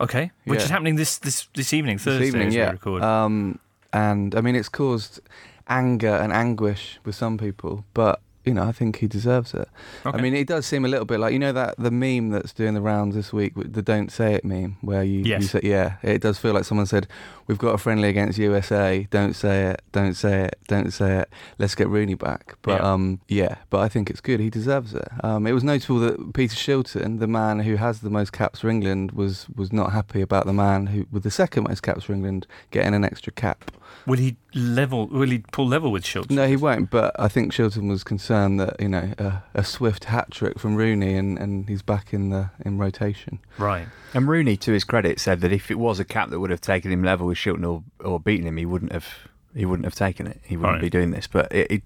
[0.01, 0.65] Okay, which Yeah.
[0.65, 2.71] is happening this this this evening, Thursday, this evening, yeah.
[2.71, 3.01] record.
[3.03, 3.59] Um,
[3.91, 5.19] and I mean, it's caused
[5.67, 9.67] anger and anguish with some people, but you know, I think he deserves it.
[10.05, 10.17] Okay.
[10.17, 12.53] I mean, it does seem a little bit like you know that the meme that's
[12.53, 15.95] doing the rounds this week, the "Don't say it" meme, where you, you say, yeah,
[16.01, 17.07] it does feel like someone said,
[17.47, 19.07] "We've got a friendly against USA.
[19.09, 19.81] Don't say it.
[19.91, 20.59] Don't say it.
[20.67, 21.29] Don't say it.
[21.57, 22.91] Let's get Rooney back." But Yeah.
[22.93, 24.39] um, yeah, but I think it's good.
[24.39, 25.07] He deserves it.
[25.23, 28.69] Um, it was notable that Peter Shilton, the man who has the most caps for
[28.69, 32.13] England, was was not happy about the man who with the second most caps for
[32.13, 33.71] England getting an extra cap.
[34.05, 35.07] will he level?
[35.07, 36.31] Will he pull level with Shilton.
[36.31, 36.89] No, he won't.
[36.89, 40.75] But I think Shilton was concerned that you know a, a swift hat trick from
[40.75, 43.39] Rooney and, and he's back in the in rotation.
[43.57, 43.87] Right.
[44.13, 46.61] And Rooney, to his credit, said that if it was a cap that would have
[46.61, 49.07] taken him level with Shilton or, or beaten him, he wouldn't have
[49.55, 50.39] he wouldn't have taken it.
[50.43, 50.81] He wouldn't Right.
[50.81, 51.27] be doing this.
[51.27, 51.83] But it, it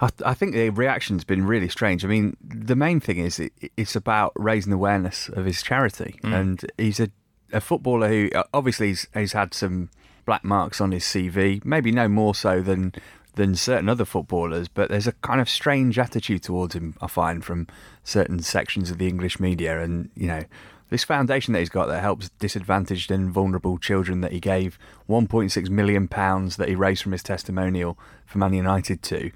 [0.00, 2.04] I, I think the reaction's been really strange.
[2.04, 6.64] I mean, the main thing is it, it's about raising awareness of his charity, and
[6.76, 7.10] he's a,
[7.52, 9.90] a footballer who uh, obviously he's, he's had some
[10.24, 12.92] black marks on his CV, maybe no more so than
[13.36, 16.94] than certain other footballers, but there's a kind of strange attitude towards him.
[17.00, 17.66] I find from
[18.04, 20.44] certain sections of the English media, and you know.
[20.90, 25.68] This foundation that he's got that helps disadvantaged and vulnerable children that he gave 1.6
[25.70, 29.32] million pounds that he raised from his testimonial for Man United to,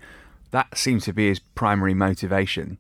[0.51, 2.79] that seems to be his primary motivation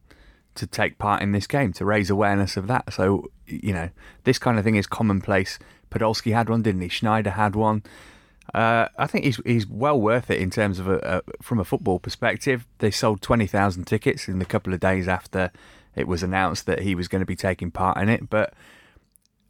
[0.55, 2.93] to take part in this game, to raise awareness of that.
[2.93, 3.91] So, you know,
[4.25, 5.59] this kind of thing is commonplace.
[5.91, 6.89] Podolski had one, didn't he?
[6.89, 7.83] Schneider had one.
[8.55, 10.99] Uh, I think he's he's well worth it in terms of a,
[11.29, 12.67] a from a football perspective.
[12.79, 15.51] They sold twenty thousand tickets in the couple of days after
[15.95, 18.31] it was announced that he was going to be taking part in it.
[18.31, 18.55] But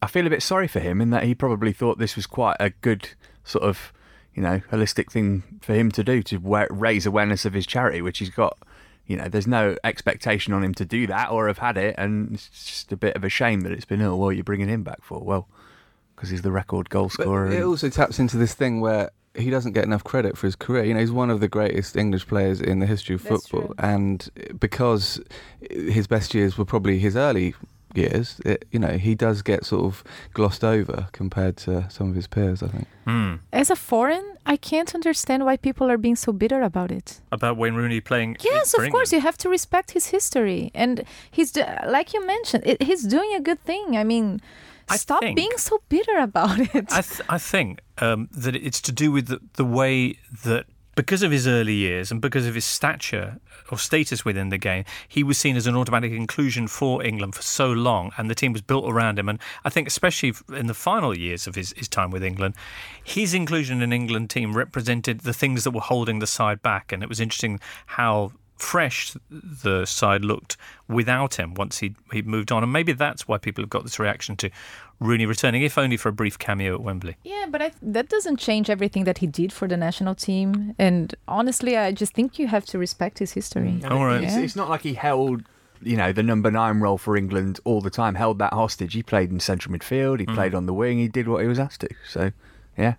[0.02, 2.56] I feel a bit sorry for him in that he probably thought this was quite
[2.58, 3.10] a good
[3.44, 3.92] sort of
[4.34, 8.18] you know holistic thing for him to do to raise awareness of his charity, which
[8.18, 8.58] he's got.
[9.06, 12.34] You know, there's no expectation on him to do that or have had it, and
[12.34, 14.02] it's just a bit of a shame that it's been.
[14.02, 15.48] Oh, well, you're bringing him back for well,
[16.18, 17.50] because he's the record goal But scorer.
[17.52, 20.82] it also taps into this thing where he doesn't get enough credit for his career.
[20.84, 23.68] You know, he's one of the greatest English players in the history of That's football,
[23.68, 23.74] true.
[23.78, 24.28] and
[24.58, 25.20] because
[25.70, 27.54] his best years were probably his early
[27.94, 30.02] years, it, you know, he does get sort of
[30.34, 32.62] glossed over compared to some of his peers.
[32.64, 32.88] I think.
[33.06, 33.34] Hmm.
[33.52, 37.20] As a foreign, I can't understand why people are being so bitter about it.
[37.30, 38.38] About Wayne Rooney playing.
[38.42, 42.64] Yes, for of course, you have to respect his history, and he's like you mentioned,
[42.66, 43.96] it, he's doing a good thing.
[43.96, 44.40] I mean,
[44.90, 46.92] I stop think- being so bitter about it.
[46.92, 51.22] I, th- I think um, that it's to do with the, the way that because
[51.22, 53.38] of his early years and because of his stature
[53.70, 57.42] or status within the game, he was seen as an automatic inclusion for England for
[57.42, 59.28] so long, and the team was built around him.
[59.28, 62.54] And I think, especially in the final years of his, his time with England,
[63.04, 66.90] his inclusion in England team represented the things that were holding the side back.
[66.90, 70.56] And it was interesting how fresh the side looked
[70.88, 73.98] without him once he he moved on, and maybe that's why people have got this
[73.98, 74.50] reaction to
[75.00, 77.16] Rooney returning, if only for a brief cameo at Wembley.
[77.22, 80.74] Yeah, but I, that doesn't change everything that he did for the national team.
[80.78, 83.80] And honestly, I just think you have to respect his history.
[83.88, 84.24] All right.
[84.24, 84.40] It's, Yeah.
[84.40, 85.44] it's not like he held,
[85.80, 88.16] you know, the number nine role for England all the time.
[88.16, 88.94] Held that hostage.
[88.94, 90.18] He played in central midfield.
[90.18, 90.34] He Mm.
[90.34, 90.98] played on the wing.
[90.98, 91.88] He did what he was asked to.
[92.08, 92.32] So,
[92.76, 92.94] yeah.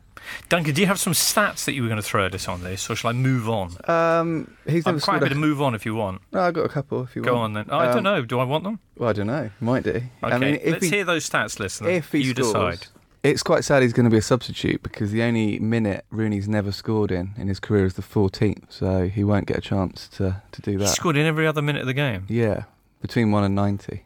[0.47, 2.63] Duncan, do you have some stats that you were going to throw at us on
[2.63, 3.75] this, or shall I move on?
[3.87, 6.21] Um, he's I'm quite happy to move on if you want.
[6.31, 7.03] No, I got a couple.
[7.03, 7.43] If you Go want.
[7.45, 7.65] on then.
[7.69, 8.21] Oh, I don't Um, know.
[8.23, 8.79] Do I want them?
[8.97, 9.49] Well, I don't know.
[9.59, 9.91] Might do.
[9.91, 10.05] Okay.
[10.23, 11.89] I mean, if Let's he, hear those stats, listener.
[11.89, 12.47] if he you scores,
[12.79, 12.87] decide.
[13.21, 16.71] It's quite sad he's going to be a substitute because the only minute Rooney's never
[16.71, 20.41] scored in in his career is the 14th, so he won't get a chance to,
[20.53, 20.87] to do He that.
[20.87, 22.25] scored in every other minute of the game.
[22.29, 22.63] Yeah,
[23.01, 24.03] between 1 and 90.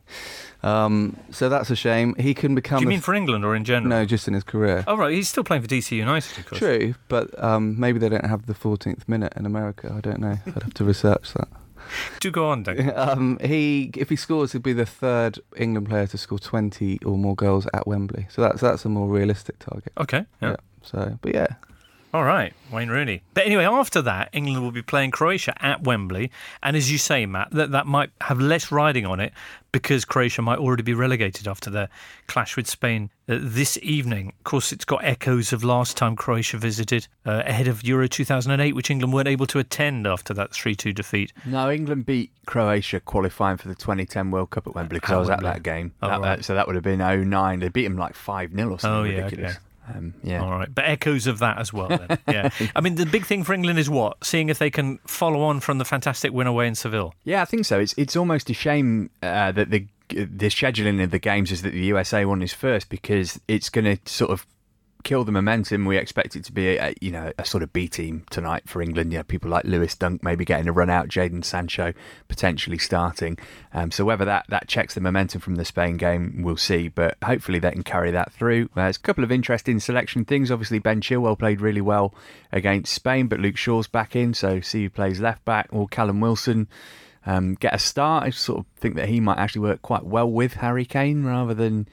[0.63, 2.15] Um, so that's a shame.
[2.15, 2.81] He can Do become.
[2.81, 3.89] you mean f- for England or in general?
[3.89, 4.83] No, just in his career.
[4.87, 5.13] Oh, right.
[5.13, 6.59] He's still playing for DC United, of course.
[6.59, 9.93] True, but um, maybe they don't have the 14th minute in America.
[9.95, 10.37] I don't know.
[10.45, 11.47] I'd have to research that.
[12.21, 12.91] Do go on, Duncan.
[12.95, 17.17] Um, he, if he scores, he'll be the third England player to score 20 or
[17.17, 18.27] more goals at Wembley.
[18.29, 19.91] So that's that's a more realistic target.
[19.99, 20.25] Okay.
[20.41, 20.55] Yeah.
[20.81, 21.47] So, but yeah,
[22.13, 23.23] All right, Wayne Rooney.
[23.33, 26.29] But anyway, after that, England will be playing Croatia at Wembley,
[26.61, 29.33] and as you say, Matt, that that might have less riding on it
[29.71, 31.89] because Croatia might already be relegated after their
[32.27, 34.27] clash with Spain uh, this evening.
[34.37, 38.75] Of course, it's got echoes of last time Croatia visited uh, ahead of Euro 2008,
[38.75, 41.33] which England weren't able to attend after that 3-2 defeat.
[41.47, 45.29] No, England beat Croatia qualifying for the 2010 World Cup at Wembley because I was
[45.29, 45.47] Wembley.
[45.49, 45.93] at that game.
[46.03, 46.35] Oh, That- right.
[46.37, 47.59] that- so that would have been 09.
[47.59, 49.57] They beat them like 5 0 or something Oh, yeah, ridiculous.
[49.87, 50.41] Um, yeah.
[50.41, 51.89] All right, but echoes of that as well.
[51.89, 52.49] Then, yeah.
[52.75, 54.23] I mean, the big thing for England is what?
[54.23, 57.13] Seeing if they can follow on from the fantastic win away in Seville.
[57.23, 57.79] Yeah, I think so.
[57.79, 61.71] It's it's almost a shame uh, that the the scheduling of the games is that
[61.71, 64.45] the USA one is first because it's going to sort of
[65.03, 65.85] kill the momentum.
[65.85, 68.81] We expect it to be, a, you know, a sort of B team tonight for
[68.81, 69.11] England.
[69.11, 71.93] You know, people like Lewis Dunk maybe getting a run out, Jadon Sancho
[72.27, 73.37] potentially starting.
[73.73, 76.87] Um, so whether that that checks the momentum from the Spain game, we'll see.
[76.87, 78.69] But hopefully they can carry that through.
[78.75, 80.51] Uh, there's a couple of interesting selection things.
[80.51, 82.13] Obviously Ben Chilwell played really well
[82.51, 86.19] against Spain, but Luke Shaw's back in, so see who plays left back or Callum
[86.19, 86.67] Wilson.
[87.25, 88.25] Um, get a start.
[88.25, 91.53] I sort of think that he might actually work quite well with Harry Kane rather
[91.53, 91.87] than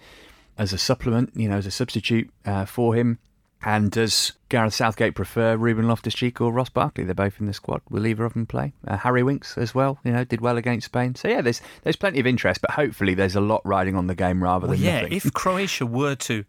[0.61, 3.19] as a supplement, you know, as a substitute uh, for him.
[3.63, 7.05] And does Gareth Southgate prefer Ruben Loftus Cheek or Ross Barkley?
[7.05, 7.83] They're both in the squad.
[7.91, 8.73] Will either of them play?
[8.89, 11.15] Uh, Harry Winks as well, you know, did well against Spain.
[11.15, 14.15] So, yeah, there's there's plenty of interest, but hopefully there's a lot riding on the
[14.15, 15.17] game rather Well, than yeah, nothing.
[15.17, 16.45] if Croatia were to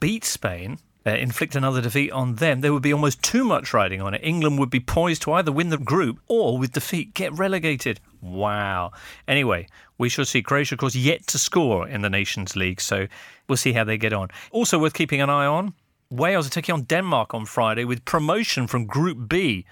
[0.00, 4.00] beat Spain, uh, inflict another defeat on them, there would be almost too much riding
[4.00, 4.20] on it.
[4.22, 8.00] England would be poised to either win the group or, with defeat, get relegated.
[8.20, 8.92] Wow.
[9.26, 9.66] Anyway,
[9.98, 10.42] we shall see.
[10.42, 13.06] Croatia, of course, yet to score in the Nations League, so
[13.48, 14.28] we'll see how they get on.
[14.50, 15.74] Also worth keeping an eye on
[16.10, 19.64] Wales are taking on Denmark on Friday with promotion from Group B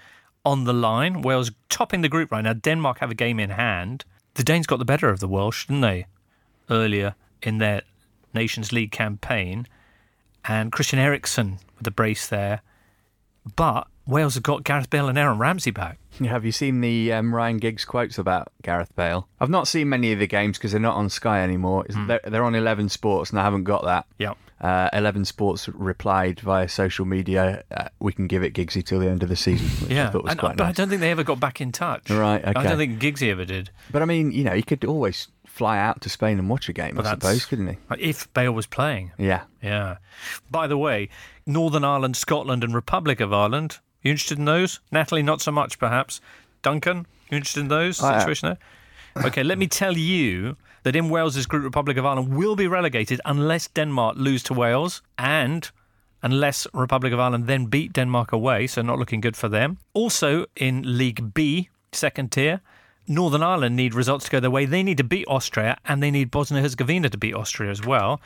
[0.45, 1.21] on the line.
[1.21, 2.53] Wales topping the group right now.
[2.53, 4.05] Denmark have a game in hand.
[4.35, 6.05] The Danes got the better of the Welsh, didn't they?
[6.69, 7.81] Earlier in their
[8.33, 9.67] Nations League campaign.
[10.49, 12.61] And Christian Eriksen with the brace there.
[13.55, 15.99] But Wales have got Gareth Bale and Aaron Ramsey back.
[16.19, 19.27] Have you seen the um, Ryan Giggs quotes about Gareth Bale?
[19.39, 21.85] I've not seen many of the games because they're not on Sky anymore.
[21.87, 24.05] It's- They're, they're on Eleven Sports, and I haven't got that.
[24.17, 24.37] Yep.
[24.59, 29.07] Uh, Eleven Sports replied via social media, uh, "We can give it Giggsy till the
[29.09, 31.11] end of the season." Which I thought was And- quite but I don't think they
[31.11, 32.09] ever got back in touch.
[32.09, 32.59] Right, Okay.
[32.59, 33.69] I don't think Giggsy ever did.
[33.91, 36.73] But I mean, you know, he could always fly out to Spain and watch a
[36.73, 37.77] game, But I suppose, couldn't he?
[37.99, 39.11] If Bale was playing.
[39.17, 39.41] Yeah.
[39.61, 39.97] Yeah.
[40.49, 41.09] By the way,
[41.45, 43.79] Northern Ireland, Scotland, and Republic of Ireland.
[44.01, 44.79] You interested in those?
[44.89, 46.21] Natalie, not so much, perhaps.
[46.61, 48.01] Duncan, you interested in those?
[48.01, 48.15] I.
[48.15, 49.25] Uh, situation there?
[49.25, 53.19] Okay, let me tell you that in Wales's group, Republic of Ireland will be relegated
[53.25, 55.69] unless Denmark lose to Wales and
[56.23, 59.77] unless Republic of Ireland then beat Denmark away, so not looking good for them.
[59.93, 62.61] Also in League B, second tier,
[63.09, 64.65] Northern Ireland need results to go their way.
[64.65, 68.21] They need to beat Austria and they need Bosnia Herzegovina to beat Austria as well.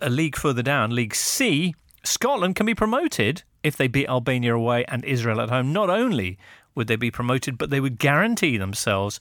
[0.00, 4.84] A league further down, League C, Scotland can be promoted if they beat Albania away
[4.88, 5.72] and Israel at home.
[5.72, 6.38] Not only
[6.74, 9.20] would they be promoted, but they would guarantee themselves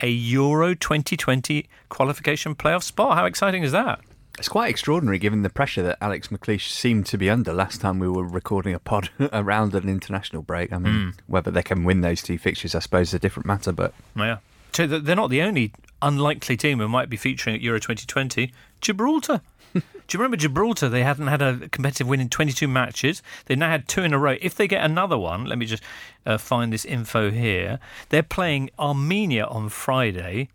[0.00, 3.16] a Euro 2020 qualification playoff spot.
[3.16, 4.00] How exciting is that?
[4.40, 7.98] It's quite extraordinary given the pressure that Alex McLeish seemed to be under last time
[7.98, 10.72] we were recording a pod around an international break.
[10.72, 11.10] I mean, Hmm.
[11.26, 14.38] whether they can win those two fixtures, I suppose, is a different matter, but Yeah.
[14.72, 18.50] So they're not the only unlikely team who might be featuring at Euro 2020.
[18.80, 19.42] Gibraltar.
[19.74, 20.88] Do you remember Gibraltar?
[20.88, 23.22] They hadn't had a competitive win in 22 matches.
[23.44, 24.36] They've now had two in a row.
[24.40, 25.82] If they get another one, let me just
[26.24, 27.78] uh, find this info here.
[28.08, 30.48] They're playing Armenia on Friday.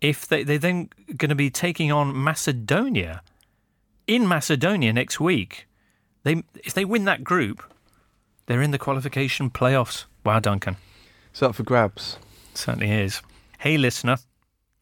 [0.00, 3.22] If they they're then going to be taking on Macedonia
[4.06, 5.66] in Macedonia next week.
[6.22, 7.62] They if they win that group,
[8.46, 10.04] they're in the qualification playoffs.
[10.24, 10.76] Wow, Duncan.
[11.30, 12.18] It's up for grabs.
[12.54, 13.22] Certainly is.
[13.58, 14.16] Hey, listener,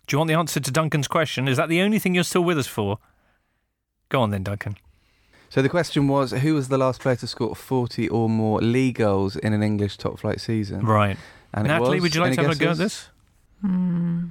[0.07, 1.49] do you want the answer to Duncan's question?
[1.49, 2.99] Is that the only thing you're still with us for?
[4.09, 4.77] Go on then, Duncan.
[5.49, 8.97] So the question was, who was the last player to score 40 or more league
[8.97, 10.85] goals in an English top flight season?
[10.85, 11.17] Right.
[11.53, 12.79] And it Natalie, was- would you like to have a go at guesses?
[12.79, 13.09] this?
[13.61, 14.27] Hmm.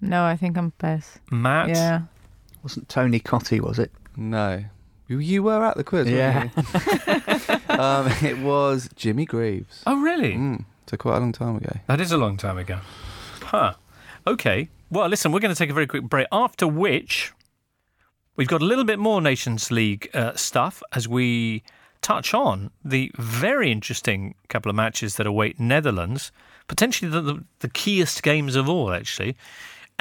[0.00, 1.18] No, I think I'm pass.
[1.30, 1.68] Matt?
[1.70, 2.02] Yeah.
[2.62, 3.90] wasn't Tony Cottee, was it?
[4.16, 4.64] No.
[5.08, 6.48] You, you were at the quiz, weren't Yeah.
[6.56, 7.54] you?
[7.80, 9.82] um, it was Jimmy Greaves.
[9.86, 10.34] Oh, really?
[10.34, 11.76] Mm, so quite a long time ago.
[11.86, 12.78] That is a long time ago.
[13.42, 13.74] Huh.
[14.26, 14.68] Okay.
[14.90, 17.32] Well, listen, we're going to take a very quick break, after which
[18.36, 21.62] we've got a little bit more Nations League uh, stuff as we
[22.02, 26.32] touch on the very interesting couple of matches that await Netherlands,
[26.66, 29.36] potentially the, the, the keyest games of all, actually,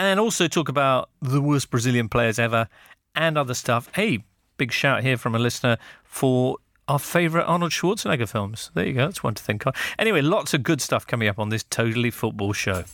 [0.07, 2.67] and also talk about the worst Brazilian players ever
[3.15, 3.89] and other stuff.
[3.93, 4.23] Hey,
[4.57, 6.57] big shout here from a listener for
[6.87, 8.71] our favourite Arnold Schwarzenegger films.
[8.73, 9.05] There you go.
[9.05, 9.75] That's one to think of.
[9.97, 12.85] Anyway, lots of good stuff coming up on this Totally Football show.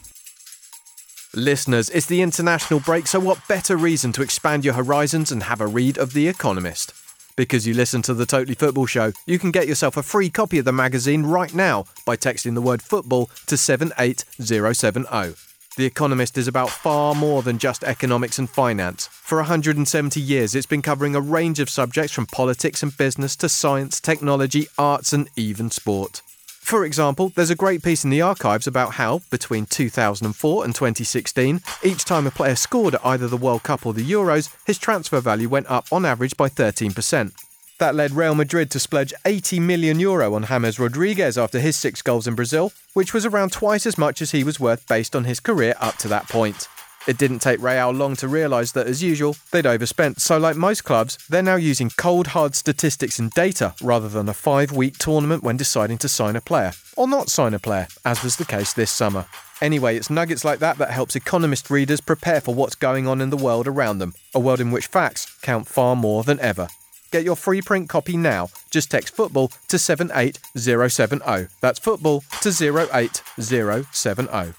[1.33, 5.61] Listeners, it's the international break, so what better reason to expand your horizons and have
[5.61, 6.93] a read of The Economist?
[7.35, 10.57] Because you listen to the Totally Football Show, you can get yourself a free copy
[10.59, 15.54] of the magazine right now by texting the word football to 78070.
[15.77, 19.07] The Economist is about far more than just economics and finance.
[19.07, 23.49] For 170 years, it's been covering a range of subjects from politics and business to
[23.49, 26.21] science, technology, arts, and even sport.
[26.47, 31.60] For example, there's a great piece in the archives about how, between 2004 and 2016,
[31.83, 35.19] each time a player scored at either the World Cup or the Euros, his transfer
[35.19, 37.33] value went up on average by 13%.
[37.78, 42.02] That led Real Madrid to splurge 80 million euro on James Rodriguez after his six
[42.02, 45.26] goals in Brazil, which was around twice as much as he was worth based on
[45.26, 46.69] his career up to that point.
[47.06, 50.21] It didn't take Real long to realise that, as usual, they'd overspent.
[50.21, 54.34] So, like most clubs, they're now using cold, hard statistics and data rather than a
[54.34, 56.71] five week tournament when deciding to sign a player.
[56.96, 59.26] Or not sign a player, as was the case this summer.
[59.62, 63.30] Anyway, it's nuggets like that that helps Economist readers prepare for what's going on in
[63.30, 66.69] the world around them, a world in which facts count far more than ever.
[67.15, 68.49] Get your free print copy now.
[68.71, 71.47] Just text football to 78070.
[71.61, 74.53] That's football to 08070.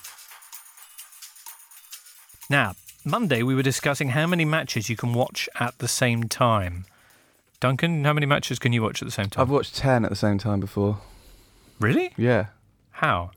[2.49, 2.73] Now,
[3.05, 6.87] Monday we were discussing how many matches you can watch at the same time.
[7.61, 9.43] Duncan, how many matches can you watch at the same time?
[9.43, 10.97] I've watched 10 at the same time before.
[11.79, 12.15] really?
[12.17, 12.47] Yeah,
[12.93, 13.33] How?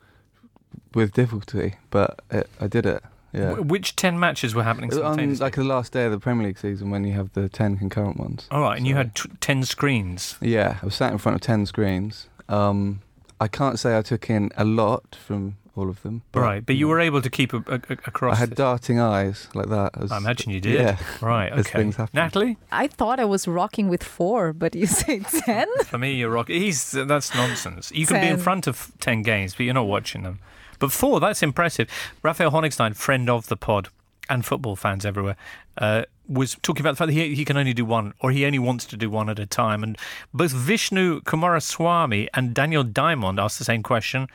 [0.93, 3.03] with difficulty, but it, I did it.
[3.33, 3.55] Yeah.
[3.55, 5.43] Wh- Which 10 matches were happening On simultaneously?
[5.43, 8.17] like the last day of the Premier League season when you have the 10 concurrent
[8.17, 8.47] ones.
[8.51, 10.35] All right, and you had t- 10 screens.
[10.41, 12.27] Yeah, I was sat in front of 10 screens.
[12.47, 13.01] Um,
[13.39, 16.23] I can't say I took in a lot from all of them.
[16.33, 18.35] right, but you were able to keep a, a, a- across.
[18.35, 18.57] I had this.
[18.57, 19.91] darting eyes like that.
[20.01, 20.73] as- I imagine you did.
[20.73, 20.97] Yeah.
[21.21, 21.79] Right, as okay.
[21.79, 22.11] things happen.
[22.17, 22.57] Natalie?
[22.71, 25.67] I thought I was rocking with four, but you say ten.
[25.85, 26.49] For me, you're rock.
[26.49, 27.91] He's that's nonsense.
[27.93, 28.39] You can be in Ten.
[28.43, 30.39] front of ten games, but you're not watching them.
[30.79, 31.89] But four, that's impressive.
[32.23, 33.89] Raphael Honigstein, friend of the pod,
[34.29, 35.35] and football fans everywhere,
[35.77, 38.45] uh, was talking about the fact that he, he can only do one, or he
[38.45, 39.83] only wants to do one at a time.
[39.83, 39.97] And
[40.33, 44.27] both Vishnu Kumaraswamy and Daniel Diamond asked the same question: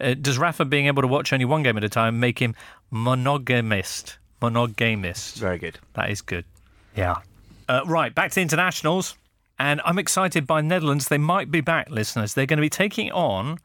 [0.00, 2.54] uh, Does Rafa being able to watch only one game at a time make him
[2.90, 4.18] monogamist?
[4.40, 5.36] Monogamist.
[5.36, 5.78] Very good.
[5.94, 6.44] That is good.
[6.96, 7.16] Yeah.
[7.68, 9.16] Uh, right, back to the internationals.
[9.58, 11.08] And I'm excited by Netherlands.
[11.08, 12.34] They might be back, listeners.
[12.34, 13.58] They're going to be taking on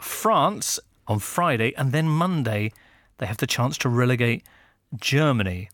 [0.00, 2.72] France on Friday, and then Monday,
[3.18, 4.44] they have the chance to relegate
[5.00, 5.70] Germany.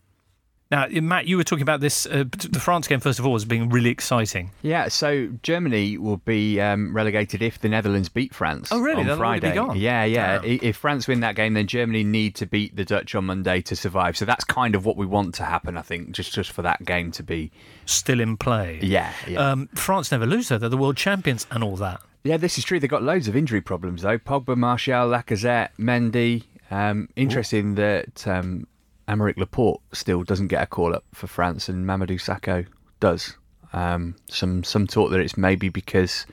[0.71, 3.45] Now, Matt, you were talking about this, uh, the France game, first of all, as
[3.45, 4.49] being really exciting.
[4.63, 8.69] Yeah, so Germany will be um, relegated if the Netherlands beat France.
[8.71, 9.01] Oh, really?
[9.01, 9.53] On They'll Friday.
[9.53, 9.77] gone?
[9.77, 10.39] Yeah, yeah.
[10.39, 10.59] Damn.
[10.63, 13.75] If France win that game, then Germany need to beat the Dutch on Monday to
[13.75, 14.17] survive.
[14.17, 16.83] So that's kind of what we want to happen, I think, just just for that
[16.83, 17.51] game to be.
[17.85, 18.79] Still in play.
[18.81, 19.51] Yeah, yeah.
[19.51, 20.57] Um, France never lose, though.
[20.57, 22.01] They're the world champions and all that.
[22.25, 22.79] Yeah, this is true.
[22.79, 24.17] They've got loads of injury problems though.
[24.17, 26.43] Pogba, Martial, Lacazette, Mendy.
[26.71, 28.65] Um, interesting that um,
[29.07, 32.65] Aymeric Laporte still doesn't get a call up for France, and Mamadou Sakho
[32.99, 33.37] does.
[33.73, 36.25] Um, some some talk that it's maybe because,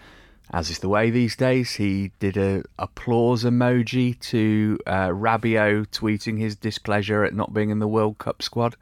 [0.51, 6.39] as is the way these days, he did a applause emoji to uh, Rabiot tweeting
[6.39, 8.77] his displeasure at not being in the World Cup squad.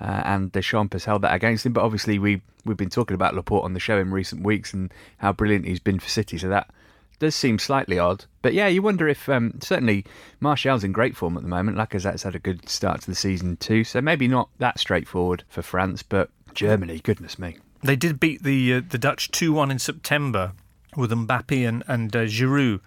[0.00, 1.72] Uh, and Deschamps has held that against him.
[1.72, 4.92] But obviously, we we've been talking about Laporte on the show in recent weeks and
[5.18, 6.38] how brilliant he's been for City.
[6.38, 6.70] So that
[7.18, 8.24] does seem slightly odd.
[8.42, 10.04] But yeah, you wonder if um, certainly
[10.40, 11.76] Martial's in great form at the moment.
[11.76, 13.84] Lacazette's had a good start to the season too.
[13.84, 17.58] So maybe not that straightforward for France, but Germany, goodness me.
[17.82, 20.52] They did beat the uh, the Dutch 2 1 in September
[20.96, 22.80] with Mbappe and, and uh, Giroud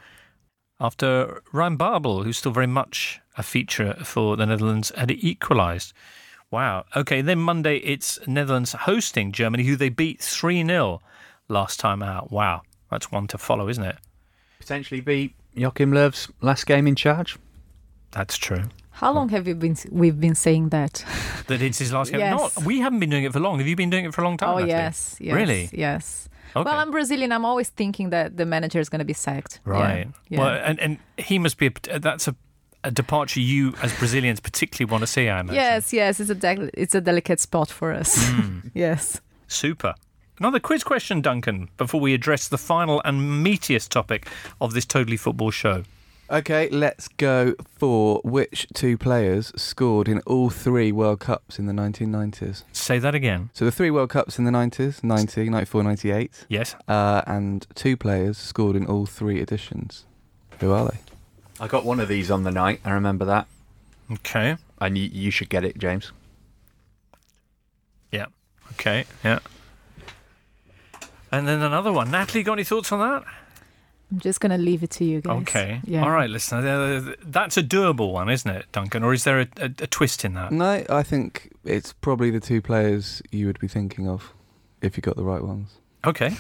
[0.80, 5.94] after Ryan Babel, who's still very much a feature for the Netherlands, had equalised.
[6.52, 6.86] Wow.
[6.96, 11.02] Okay, then Monday it's Netherlands hosting Germany, who they beat 3 0
[11.50, 12.32] last time out.
[12.32, 12.62] Wow.
[12.90, 13.98] That's one to follow, isn't it?
[14.60, 17.38] Potentially be Joachim Löw's last game in charge.
[18.12, 18.64] That's true.
[18.92, 19.76] How long have you been?
[19.92, 21.04] We've been saying that.
[21.48, 22.20] That it's his last game.
[22.20, 22.58] Yes.
[22.58, 23.60] Not, we haven't been doing it for long.
[23.60, 24.50] Have you been doing it for a long time?
[24.50, 25.70] oh yes, yes, Really?
[25.72, 26.28] Yes.
[26.54, 26.70] Okay.
[26.70, 27.32] Well, I'm Brazilian.
[27.32, 29.62] I'm always thinking that the manager is going to be sacked.
[29.64, 30.10] Right.
[30.28, 30.40] Yeah.
[30.40, 32.36] Well, and, and he must be, a, that's a,
[32.88, 35.56] a departure you as Brazilians particularly want to see, I imagine.
[35.56, 36.20] yes, yes.
[36.20, 38.16] It's a de- it's a delicate spot for us.
[38.30, 38.60] Hmm.
[38.74, 39.22] yes.
[39.48, 39.94] Super.
[40.40, 44.28] Another quiz question, Duncan, before we address the final and meatiest topic
[44.62, 45.84] of this Totally Football show.
[46.30, 51.74] Okay, let's go for which two players scored in all three World Cups in the
[51.74, 52.64] 1990s.
[52.74, 53.50] Say that again.
[53.54, 56.76] So the three World Cups in the 90s, 90, 94, 98, Yes.
[56.88, 60.06] uh, and two players scored in all three editions.
[60.60, 60.98] Who are they?
[61.60, 62.82] I got one of these on the night.
[62.86, 63.48] I remember that,
[64.12, 64.58] Okay.
[64.80, 66.12] and you, you should get it, James.
[68.12, 68.28] Yeah.
[68.74, 69.06] Okay.
[69.24, 69.40] Yeah.
[71.32, 72.10] And then another one.
[72.12, 73.24] Natalie, got any thoughts on that?
[74.12, 75.42] I'm just going to leave it to you guys.
[75.42, 75.82] Okay.
[75.84, 76.04] Yeah.
[76.04, 76.66] All right, listen.
[76.66, 79.04] uh, That's a doable one, isn't it, Duncan?
[79.04, 80.52] Or is there a, a, a twist in that?
[80.54, 84.34] No, I think it's probably the two players you would be thinking of
[84.82, 85.72] if you got the right ones.
[86.06, 86.34] Okay.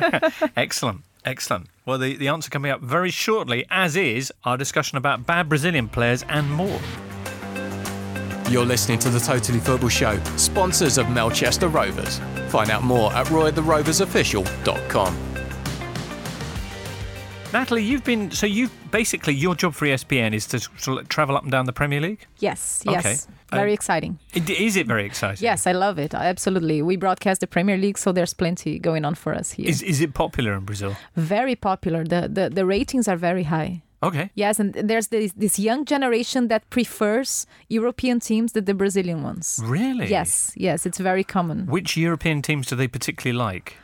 [0.56, 1.02] Excellent.
[1.24, 1.66] Excellent.
[1.84, 5.88] Well, the, the answer coming up very shortly, as is our discussion about bad Brazilian
[5.88, 6.80] players and more.
[8.48, 12.20] You're listening to the Totally Football Show, sponsors of Melchester Rovers.
[12.48, 15.26] Find out more at roytheroversofficial.com.
[17.52, 20.58] Natalie, you've been so you've basically your job for ESPN is to
[21.08, 22.26] travel up and down the Premier League.
[22.38, 22.82] Yes.
[22.86, 23.10] Okay.
[23.12, 23.28] Yes.
[23.52, 24.18] Very Um, exciting.
[24.34, 25.44] It- Is it very exciting?
[25.44, 26.14] Yes, I love it.
[26.14, 26.82] Absolutely.
[26.82, 29.68] We broadcast the Premier League, so there's plenty going on for us here.
[29.68, 30.94] Is is it popular in Brazil?
[31.16, 32.04] very popular.
[32.04, 33.82] The, the the ratings are very high.
[34.02, 34.30] Okay.
[34.34, 39.60] Yes, and there's this, this young generation that prefers European teams than the Brazilian ones.
[39.62, 40.06] Really?
[40.08, 41.66] Yes, yes, it's very common.
[41.66, 43.74] Which European teams do they particularly like?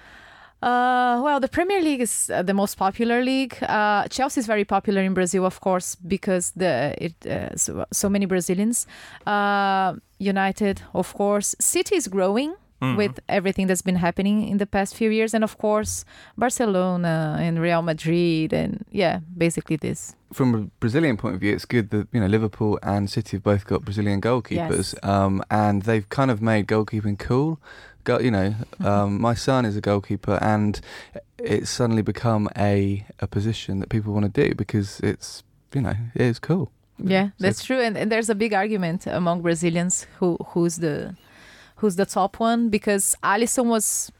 [0.66, 3.56] Uh, well, the Premier League is uh, the most popular league.
[3.62, 8.08] Uh, Chelsea is very popular in Brazil, of course, because the it uh, so, so
[8.08, 8.86] many Brazilians.
[9.26, 11.54] Uh, United, of course.
[11.60, 12.54] City is growing
[12.96, 16.04] with everything that's been happening in the past few years, and of course,
[16.36, 20.14] Barcelona and Real Madrid, and yeah, basically this.
[20.32, 23.42] From a Brazilian point of view, it's good that you know Liverpool and City have
[23.42, 24.94] both got Brazilian goalkeepers, Yes.
[25.02, 27.58] um, and they've kind of made goalkeeping cool.
[28.06, 28.54] Go, you know,
[28.84, 30.80] um, my son is a goalkeeper, and
[31.38, 35.42] it's suddenly become a a position that people want to do because it's
[35.74, 36.70] you know it is cool.
[36.98, 37.80] Yeah, So that's true.
[37.80, 41.16] And, and there's a big argument among Brazilians who who's the
[41.76, 44.12] who's the top one because Alisson was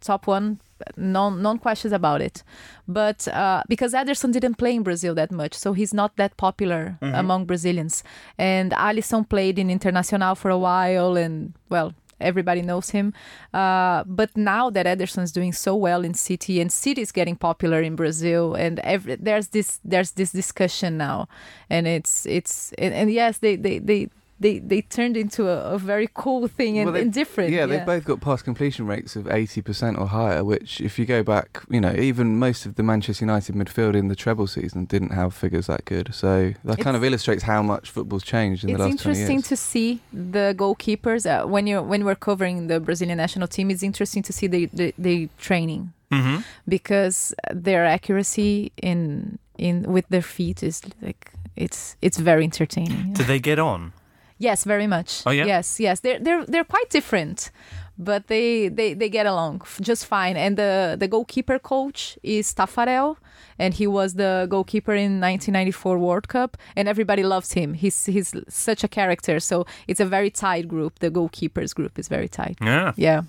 [0.00, 0.58] top one,
[0.96, 2.42] no non questions about it.
[2.88, 6.98] But uh, because Ederson didn't play in Brazil that much, so he's not that popular
[7.02, 8.02] among Brazilians.
[8.38, 11.92] And Alisson played in Internacional for a while, and well.
[12.20, 13.12] Everybody knows him,
[13.52, 17.36] uh, but now that Ederson is doing so well in City and City is getting
[17.36, 21.28] popular in Brazil, and every, there's this there's this discussion now,
[21.68, 24.08] and it's it's and, and yes, they they they
[24.38, 27.50] they, they turned into a, a very cool thing and, Well, they- and different.
[27.50, 30.44] Yeah, they've both got pass completion rates of eighty percent or higher.
[30.44, 34.08] Which, if you go back, you know, even most of the Manchester United midfield in
[34.08, 36.14] the treble season didn't have figures that good.
[36.14, 39.28] So that kind of illustrates how much football's changed in the last twenty years.
[39.28, 43.48] It's interesting to see the goalkeepers uh, when you when we're covering the Brazilian national
[43.48, 43.70] team.
[43.70, 46.42] It's interesting to see the the, the training Mm-hmm.
[46.68, 53.12] because their accuracy in in with their feet is like it's it's very entertaining.
[53.14, 53.92] Do they get on?
[54.38, 55.22] Yes, very much.
[55.26, 55.46] Oh, yeah?
[55.46, 56.00] Yes, yes.
[56.00, 57.50] They're they're they're quite different,
[57.98, 60.36] but they they they get along just fine.
[60.36, 63.16] And the the goalkeeper coach is Taffarel,
[63.58, 67.74] and he was the goalkeeper in 1994 World Cup, and everybody loves him.
[67.74, 69.40] He's he's such a character.
[69.40, 70.98] So it's a very tight group.
[70.98, 72.58] The goalkeepers group is very tight.
[72.60, 72.92] Yeah.
[72.96, 73.22] Yeah.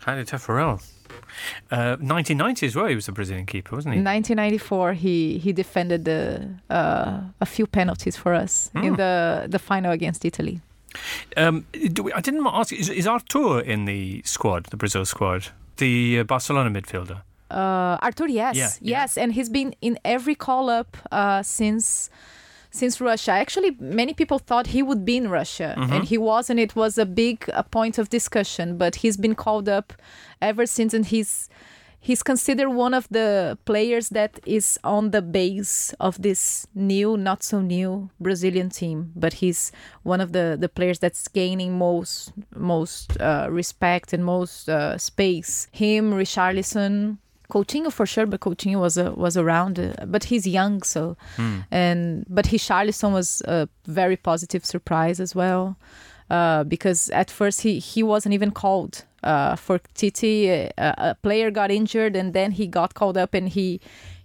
[0.00, 0.80] Claudio Taffarel.
[1.70, 3.98] Uh, 1990 as well, he was a Brazilian keeper, wasn't he?
[3.98, 8.96] In 1994, he he defended the uh, a few penalties for us in Mm.
[8.96, 10.60] the the final against Italy.
[11.36, 15.42] Um, do we, I didn't ask, is, is Arthur in the squad, the Brazil squad?
[15.78, 17.22] The uh, Barcelona midfielder?
[17.50, 19.00] Uh, Arthur, yes, Yeah, yeah.
[19.00, 22.10] yes, and he's been in every call up uh, since
[22.72, 23.30] since Russia.
[23.32, 25.92] Actually, many people thought he would be in Russia, Mm-hmm.
[25.92, 26.58] and he wasn't.
[26.58, 29.92] It was a big uh, point of discussion, but he's been called up
[30.40, 31.48] ever since, and he's
[32.04, 37.44] he's considered one of the players that is on the base of this new, not
[37.44, 39.12] so new Brazilian team.
[39.14, 39.70] But he's
[40.02, 45.68] one of the the players that's gaining most most uh, respect and most uh, space.
[45.72, 47.18] Him, Richarlison.
[47.52, 51.16] Coutinho for sure, but Coutinho was uh, was around, uh, but he's young, so
[51.70, 55.76] and but Richarlison was a very positive surprise as well,
[56.30, 60.24] uh, because at first he he wasn't even called uh, for Tite.
[60.24, 63.80] A, a player got injured, and then he got called up, and he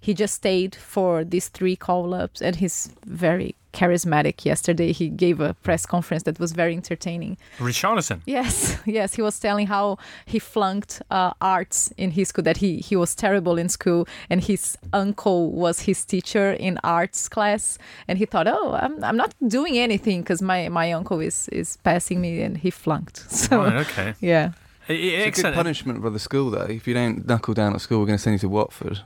[0.07, 4.45] he just stayed for these three call ups, and he's very charismatic.
[4.45, 7.37] Yesterday he gave a press conference that was very entertaining.
[7.59, 8.19] Richarlison.
[8.25, 9.97] Yes, yes, he was telling how
[10.33, 14.39] he flunked uh, arts in his school, that he, he was terrible in school, and
[14.51, 17.77] his uncle was his teacher in arts class,
[18.07, 21.77] and he thought, oh, I'm, I'm not doing anything because my, my uncle is, is
[21.83, 23.17] passing me, and he flunked.
[23.47, 24.13] So, Right, okay.
[24.21, 24.51] yeah.
[24.89, 26.69] I- I- It's a good punishment for the school, though.
[26.79, 28.99] If you don't knuckle down at school, we're going to send you to Watford.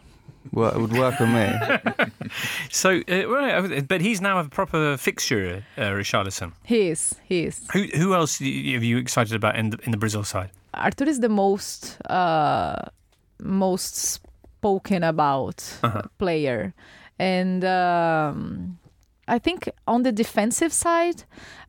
[0.52, 1.48] Well, it would work on me.
[2.72, 6.54] So, uh, right, but he's now a proper fixture, uh, Richarlison.
[6.64, 7.68] He is, he is.
[7.74, 10.50] Who, who else are you you excited about in the, in the Brazil side?
[10.74, 12.76] Arthur is the most uh,
[13.42, 16.02] most spoken about Uh-huh.
[16.18, 16.74] player,
[17.20, 18.78] and um,
[19.28, 21.24] I think on the defensive side,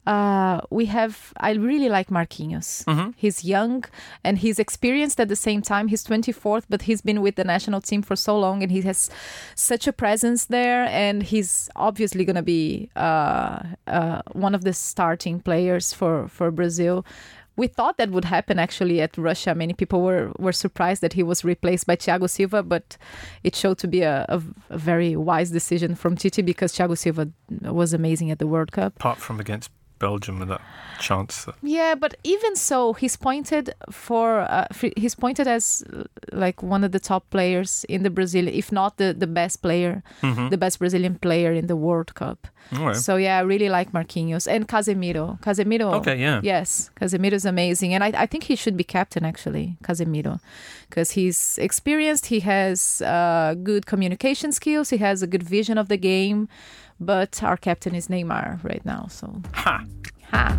[0.07, 1.33] uh, we have.
[1.37, 2.85] I really like Marquinhos.
[2.85, 3.15] Mhm.
[3.17, 3.85] He's young
[4.25, 5.89] and he's experienced at the same time.
[5.89, 9.11] He's 24th, but he's been with the national team for so long, and he has
[9.55, 10.85] such a presence there.
[10.91, 16.51] And he's obviously going to be uh, uh, one of the starting players for for
[16.51, 17.05] Brazil.
[17.55, 19.55] We thought that would happen actually at Russia.
[19.55, 22.97] Many people were, were surprised that he was replaced by Thiago Silva, but
[23.45, 24.41] it showed to be a, a,
[24.71, 27.29] a very wise decision from Tite because Thiago Silva
[27.61, 28.97] was amazing at the World Cup.
[28.97, 29.71] Apart from against
[30.03, 30.61] Belgium with that
[30.99, 31.45] chance.
[31.45, 34.67] That, Yeah, but even so, he's pointed for uh,
[35.03, 35.85] he's pointed as
[36.33, 40.03] like one of the top players in the Brazil, if not the the best player,
[40.51, 42.39] the best Brazilian player in the World Cup.
[42.73, 42.97] right.
[42.97, 45.27] So yeah, I really like Marquinhos and Casemiro.
[45.41, 45.89] Casemiro.
[46.01, 46.41] Okay, yeah.
[46.43, 50.41] Yes, Casemiro is amazing, and I, I think he should be captain actually, Casemiro,
[50.89, 52.25] because he's experienced.
[52.35, 54.91] He has uh, good communication skills.
[54.91, 56.49] He has a good vision of the game.
[57.05, 59.85] But our captain is Neymar right now, so Ha!
[60.31, 60.59] ha.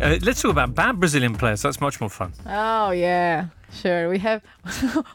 [0.00, 1.62] Uh, let's talk about bad Brazilian players.
[1.62, 2.32] That's much more fun.
[2.46, 4.08] Oh yeah, sure.
[4.08, 4.42] We have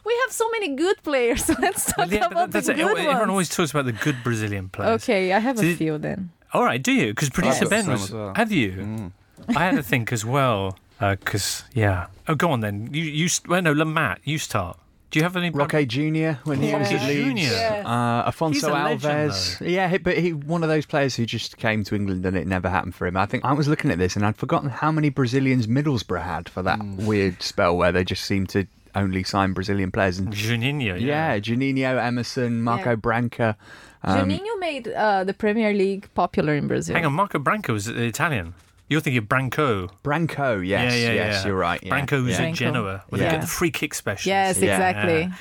[0.04, 1.48] we have so many good players.
[1.58, 2.76] Let's talk Yeah, about that's the it.
[2.76, 3.30] good Everyone ones.
[3.30, 5.02] always talks about the good Brazilian players.
[5.02, 6.30] Okay, I have a See- few then.
[6.52, 7.08] All right, do you?
[7.14, 8.10] Because producer got Ben was.
[8.12, 8.34] well.
[8.36, 8.72] Have you?
[8.72, 9.12] Mm.
[9.56, 10.76] I had to think as well.
[11.00, 12.06] Because yeah.
[12.28, 12.90] Oh, go on then.
[12.92, 14.76] You you well no, Matt, you start.
[15.14, 15.50] Do you have any?
[15.50, 17.24] Roque Junior when he was at Leeds.
[17.24, 17.42] Junior.
[17.44, 17.86] Yes.
[17.86, 18.34] Uh, He's
[18.64, 19.70] Afonso a legend, Alves.
[19.70, 22.68] Yeah, but he one of those players who just came to England and it never
[22.68, 23.16] happened for him.
[23.16, 26.48] I think I was looking at this and I'd forgotten how many Brazilians Middlesbrough had
[26.48, 27.06] for that Hmm.
[27.06, 30.18] weird spell where they just seemed to only sign Brazilian players.
[30.18, 31.00] And Juninho.
[31.00, 32.96] yeah, Juninho, Emerson, Marco Yeah.
[32.96, 33.56] Branca.
[34.02, 36.96] Um, Juninho made uh, the Premier League popular in Brazil.
[36.96, 38.54] Hang on, Marco Branca was Italian.
[38.88, 39.88] You're thinking of Branco.
[40.02, 41.46] Branco, yes, yeah, yeah, yes, yeah.
[41.48, 41.80] you're right.
[41.82, 42.34] Yeah, Branco was yeah.
[42.36, 42.56] at Branco.
[42.56, 44.26] Genoa when they get the free kick specialist.
[44.26, 44.74] Yes, Yeah.
[44.74, 45.32] exactly.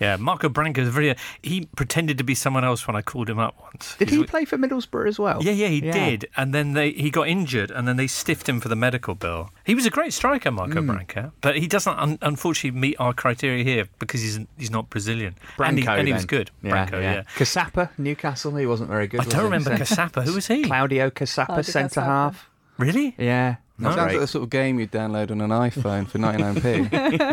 [0.00, 1.14] Yeah, Marco Branca is a very.
[1.42, 3.94] He pretended to be someone else when I called him up once.
[3.98, 5.40] Did He's- he play for Middlesbrough as well?
[5.42, 5.92] Yeah, yeah, he Yeah.
[5.92, 6.26] did.
[6.36, 9.50] And then they he got injured, and then they stiffed him for the medical bill.
[9.64, 10.86] He was a great striker, Marco Hmm.
[10.88, 15.34] Branco, but he doesn't un- unfortunately meet our criteria here because he's he's not Brazilian.
[15.58, 16.38] and he, Branco, and he was then.
[16.38, 16.50] good.
[16.62, 17.22] Branco, yeah.
[17.36, 19.20] Caçapa, Newcastle, he wasn't very good.
[19.20, 20.24] I don't remember Centre- Caçapa.
[20.24, 20.62] Who was he?
[20.64, 22.48] Claudio Caçapa, centre half.
[22.82, 23.14] Really?
[23.18, 23.56] Yeah.
[23.78, 23.88] No.
[23.88, 24.12] not Sounds great.
[24.14, 26.88] like the sort of game you'd download on an iPhone for 99p.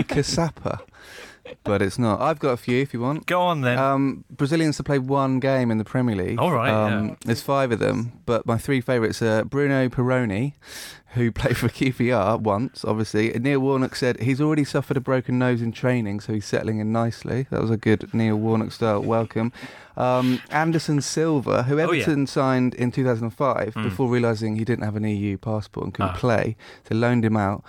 [0.08, 0.80] Kasapa.
[1.64, 2.22] But it's not.
[2.22, 3.26] I've got a few if you want.
[3.26, 3.78] Go on then.
[3.78, 6.40] Um, Brazilians to play one game in the Premier League.
[6.40, 7.16] All right, Um, yeah.
[7.26, 10.54] There's five of them, but my three favourites are Bruno Perone,
[11.14, 13.30] who played for QPR once, obviously.
[13.40, 16.92] Neil Warnock said he's already suffered a broken nose in training, so he's settling in
[16.92, 17.48] nicely.
[17.50, 19.52] That was a good Neil Warnock style welcome.
[19.98, 22.04] Um, Anderson Silva, who Oh, yeah.
[22.04, 23.84] Everton signed in 2005 Mm.
[23.84, 26.18] before realising he didn't have an EU passport and couldn't Ah.
[26.18, 26.56] play,
[26.88, 27.64] so loaned him out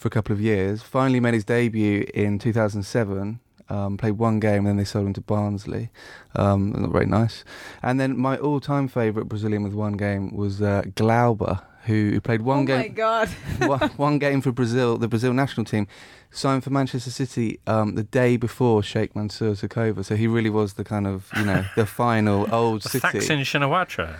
[0.00, 0.82] for a couple of years.
[0.82, 3.38] Finally made his debut in 2007.
[3.68, 5.90] Um, played one game and then they sold him to Barnsley.
[6.34, 7.44] Um, not very nice.
[7.82, 12.42] And then my all-time favourite Brazilian with one game was uh, Glauber, who, who played
[12.42, 13.28] one oh my game god.
[13.58, 15.86] one, one game for Brazil, the Brazil national team,
[16.30, 20.02] signed for Manchester City um, the day before Sheikh Mansour took over.
[20.02, 23.18] So he really was the kind of you know the final old The City.
[23.18, 24.16] Thaksin Shinawatra.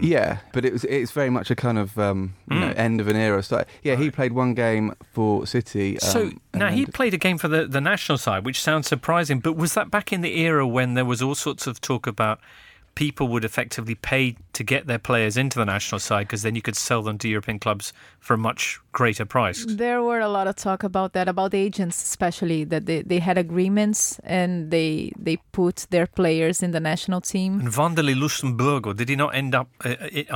[0.00, 2.78] Yeah, but it was it's very much a kind of um, you know Mm.
[2.78, 3.42] end of an era.
[3.42, 5.98] So yeah, he played one game for City.
[6.00, 9.40] So um, now he played a game for the, the national side, which sounds surprising.
[9.40, 12.38] But was that back in the era when there was all sorts of talk about
[13.04, 16.62] people would effectively pay to get their players into the national side because then you
[16.62, 19.64] could sell them to European clubs for a much greater price?
[19.84, 23.38] There were a lot of talk about that, about agents especially, that they, they had
[23.38, 27.60] agreements and they they put their players in the national team.
[27.60, 29.94] And Vanderlei Luxemburgo, did he not end up uh,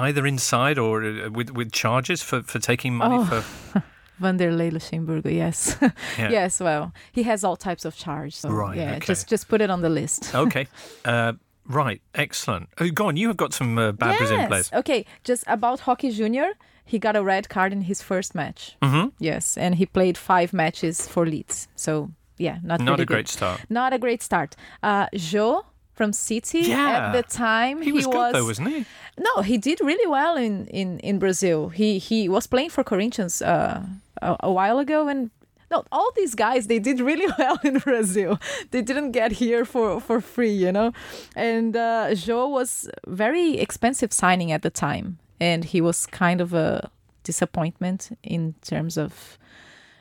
[0.08, 3.24] either inside or uh, with with charges for, for taking money Oh.
[3.24, 3.42] for?
[4.22, 5.76] Vanderlei Luxemburgo, yes.
[6.18, 6.30] Yeah.
[6.30, 8.34] yes, well, he has all types of charge.
[8.36, 9.06] So Right, yeah, okay.
[9.12, 10.32] just just put it on the list.
[10.34, 10.66] Okay,
[11.04, 11.32] uh,
[11.66, 12.68] right, excellent.
[12.80, 14.70] Oh, go on, you have got some uh, bad Brazilian players.
[14.72, 16.52] Okay, just about Roque Junior,
[16.84, 18.76] he got a red card in his first match.
[18.82, 21.68] hmm Yes, and he played five matches for Leeds.
[21.76, 23.32] So yeah, not Not really a great good.
[23.32, 23.60] start.
[23.70, 24.56] Not a great start.
[24.82, 27.06] Uh, Joe from City Yeah.
[27.08, 28.84] at the time He was good though, wasn't he?
[29.18, 31.68] no, he did really well in, in, in Brazil.
[31.68, 33.82] He he was playing for Corinthians uh,
[34.22, 35.30] a, a while ago, and
[35.72, 38.38] no, all these guys they did really well in Brazil.
[38.70, 40.92] They didn't get here for, for free, you know.
[41.34, 46.52] And uh, Joe was very expensive signing at the time, and he was kind of
[46.52, 46.90] a
[47.24, 49.38] disappointment in terms of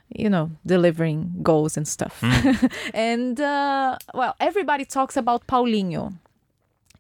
[0.09, 2.21] you know delivering goals and stuff.
[2.93, 6.13] and uh, well, everybody talks about Paulinho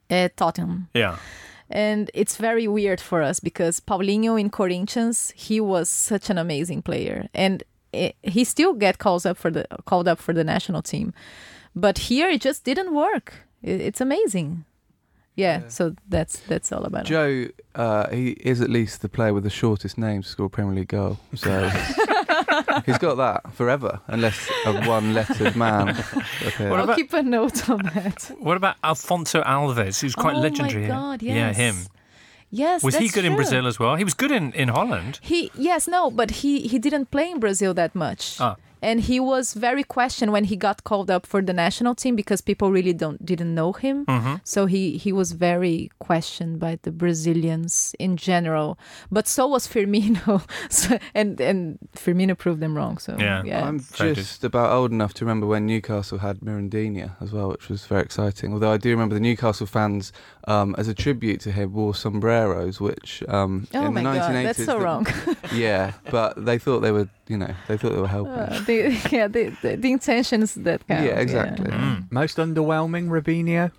[0.09, 0.87] at Tottenham.
[0.93, 1.17] Yeah.
[1.73, 6.81] And it's very weird for us because Paulinho in Corinthians, he was such an amazing
[6.81, 7.63] player, and
[7.93, 11.13] it, he still get calls up for the called up for the national team,
[11.75, 13.33] but here it just didn't work.
[13.63, 14.65] It, it's amazing.
[15.35, 17.07] Yeah, so that's that's all about it.
[17.07, 20.49] Joe, uh, he is at least the player with the shortest name to score a
[20.49, 21.19] Premier League goal.
[21.35, 21.69] So
[22.85, 25.89] he's got that forever, unless a one-lettered man.
[26.45, 26.69] appears.
[26.69, 28.31] What I'll about- keep a note on that.
[28.39, 30.81] What about Afonso Alves, who's quite Oh my legendary?
[30.83, 30.91] here?
[30.91, 31.55] God, Yeah, yes.
[31.57, 31.75] him.
[32.51, 33.35] Yes, Was he that's good in.
[33.35, 33.95] Brazil as well?
[33.95, 35.19] He was good in, in Holland.
[35.21, 38.37] He yes no, but he he didn't play in Brazil that much.
[38.39, 38.55] Ah.
[38.83, 42.41] and he was very questioned when he got called up for the national team because
[42.41, 44.05] people really don't didn't know him.
[44.05, 44.35] Mm-hmm.
[44.43, 48.77] So he he was very questioned by the Brazilians in general.
[49.11, 52.97] But so was Firmino, so, and and Firmino proved them wrong.
[52.97, 53.43] So Yeah.
[53.45, 53.67] yeah.
[53.67, 53.79] I'm
[54.15, 58.01] just about old enough to remember when Newcastle had Mirandinha as well, which was very
[58.01, 58.51] exciting.
[58.53, 60.11] Although I do remember the Newcastle fans,
[60.47, 64.15] um, as a tribute to him, wore sombreros, which um, oh in my the 1980s.
[64.33, 65.07] god, that's so the- wrong.
[65.53, 68.33] Yeah, but they thought they were, you know, they thought they were helping.
[68.33, 71.05] Uh, the, yeah, the, the the intentions that count.
[71.05, 71.69] yeah, exactly.
[71.71, 72.11] Mm.
[72.11, 73.71] Most underwhelming, Robinho.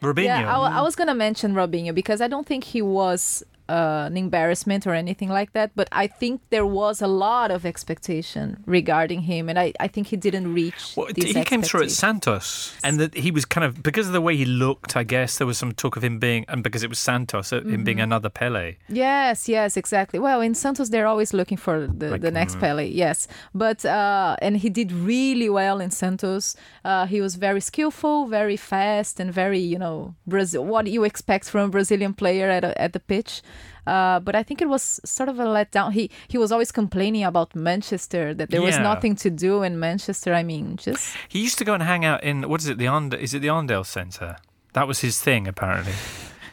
[0.00, 0.24] Robinho.
[0.24, 4.16] Yeah, I, I was gonna mention Robinho because I don't think he was uh, an
[4.16, 9.22] embarrassment or anything like that, but I think there was a lot of expectation regarding
[9.22, 10.94] him, and I, I think he didn't reach.
[10.96, 11.90] Well, he came through at.
[11.90, 14.96] Santos, and that he was kind of because of the way he looked.
[14.96, 17.60] I guess there was some talk of him being, and because it was Santos, uh,
[17.60, 18.04] him being Mm-hmm.
[18.04, 18.76] another Pele.
[18.88, 20.18] Yes, yes, exactly.
[20.18, 22.60] Well, in Santos, they're always looking for the, Like, the next mm.
[22.60, 22.86] Pele.
[22.88, 26.56] Yes, but uh, and he did really well in Santos.
[26.84, 30.64] Uh, he was very skillful, very fast, and very you know Brazil.
[30.64, 33.42] What you expect from a Brazilian player at a, at the pitch.
[33.86, 35.92] Uh, but I think it was sort of a letdown.
[35.92, 40.34] He he was always complaining about Manchester that there was nothing to do in Manchester.
[40.34, 42.78] I mean, just He used to go and hang out in what is it?
[42.78, 42.86] The
[43.20, 44.36] is it the Arndale Centre?
[44.72, 45.92] That was his thing, apparently.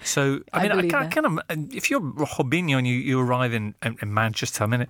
[0.04, 1.16] So I I mean, I, kind it.
[1.16, 4.82] kind of if you're Robinho and you, you arrive in, in, in Manchester, I mean,
[4.82, 4.90] it,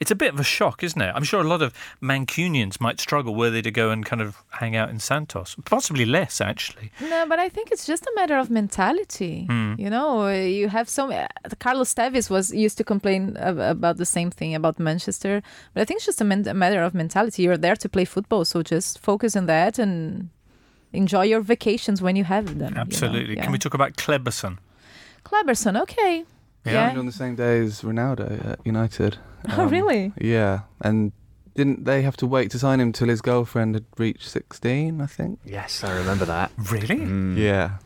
[0.00, 1.12] it's a bit of a shock, isn't it?
[1.14, 4.42] I'm sure a lot of Mancunians might struggle were they to go and kind of
[4.50, 6.90] hang out in Santos, possibly less actually.
[7.00, 9.46] No, but I think it's just a matter of mentality.
[9.46, 9.74] Hmm.
[9.78, 11.10] You know, you have so.
[11.12, 11.28] Uh,
[11.60, 15.42] Carlos Tevez was used to complain ab- about the same thing about Manchester,
[15.74, 17.42] but I think it's just a, men- a matter of mentality.
[17.42, 20.30] You're there to play football, so just focus on that and
[20.92, 22.68] enjoy your vacations when you have them.
[22.70, 22.80] you know?
[22.80, 23.36] Absolutely.
[23.36, 23.42] Yeah.
[23.44, 24.58] Can we talk about Kleberson?
[25.24, 26.24] Cleberson, okay.
[26.64, 26.92] Yeah.
[26.92, 26.98] Yeah.
[26.98, 29.18] On the same day as Ronaldo at United.
[29.56, 30.12] Oh, Um, really?
[30.20, 31.12] Yeah, and
[31.54, 35.06] didn't they have to wait to sign him till his girlfriend had reached 16, I
[35.06, 35.38] think?
[35.44, 36.50] Yes, I remember that.
[36.72, 36.96] Really?
[36.96, 37.78] Mm, Yeah.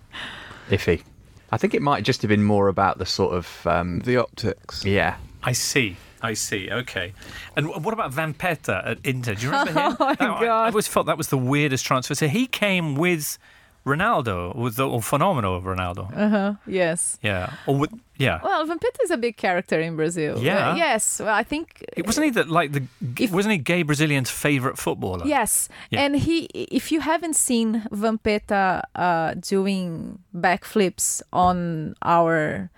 [0.71, 1.03] Iffy.
[1.51, 4.85] I think it might just have been more about the sort of um, The optics.
[4.87, 5.17] yeah.
[5.43, 5.97] I see.
[6.23, 6.71] I see.
[6.71, 7.13] Okay.
[7.57, 9.35] And what about Vampeta at Inter?
[9.35, 9.97] Do you remember him?
[10.01, 12.15] Oh, my That- I- I always felt that was the weirdest transfer.
[12.15, 13.39] So he came with
[13.85, 16.05] Ronaldo, with the or phenomenal of Ronaldo.
[16.17, 16.55] Uh huh.
[16.69, 17.19] Yes.
[17.23, 17.55] Yeah.
[17.67, 18.39] Or with yeah.
[18.45, 20.39] Well, Vampeta is a big character in Brazil.
[20.39, 20.71] Yeah.
[20.71, 21.19] Uh, yes.
[21.19, 21.85] Well, I think.
[21.97, 22.85] It wasn't he that like the
[23.19, 25.27] If- wasn't he gay Brazilian's favorite footballer?
[25.27, 26.03] Yes, Yeah.
[26.05, 32.71] and he, if you haven't seen Vampeta uh, doing backflips on our,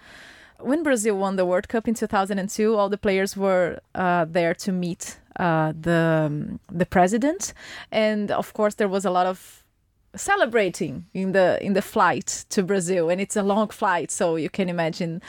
[0.64, 4.72] when Brazil won the World Cup in 2002, all the players were uh, there to
[4.72, 7.52] meet uh, the um, the president,
[7.90, 9.64] and of course there was a lot of
[10.16, 14.48] celebrating in the in the flight to Brazil and it's a long flight so you
[14.48, 15.20] can imagine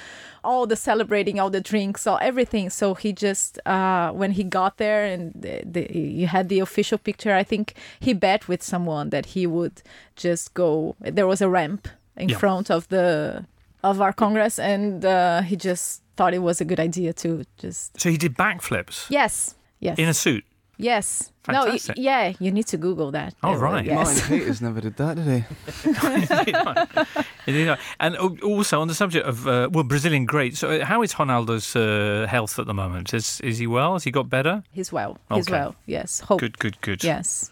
[0.44, 4.78] all the celebrating all the drinks all everything so he just uh when he got
[4.78, 9.10] there and the, the, you had the official picture I think he bet with someone
[9.10, 9.82] that he would
[10.16, 12.38] just go there was a ramp in Yeah.
[12.38, 13.46] front of the
[13.86, 18.00] of our congress and uh, he just thought it was a good idea to just
[18.00, 19.06] So he did backflips?
[19.10, 19.56] Yes.
[19.80, 20.00] Yes.
[20.00, 20.44] In a suit.
[20.78, 23.86] Yes no y- yeah you need to google that Oh, Uh, right.
[23.86, 23.96] yes.
[24.08, 25.44] Martin Peters never did that, did he?
[27.48, 30.58] You know, and also on the subject of uh, well Brazilian great.
[30.58, 33.14] So uh, how is Ronaldo's uh, health at the moment?
[33.14, 33.94] Is is he well?
[33.94, 34.64] Has he got better?
[34.72, 35.20] He's well.
[35.32, 35.76] He's well.
[35.86, 36.22] Yes.
[36.22, 36.40] Hope.
[36.40, 37.04] Good, good, good.
[37.04, 37.52] Yes.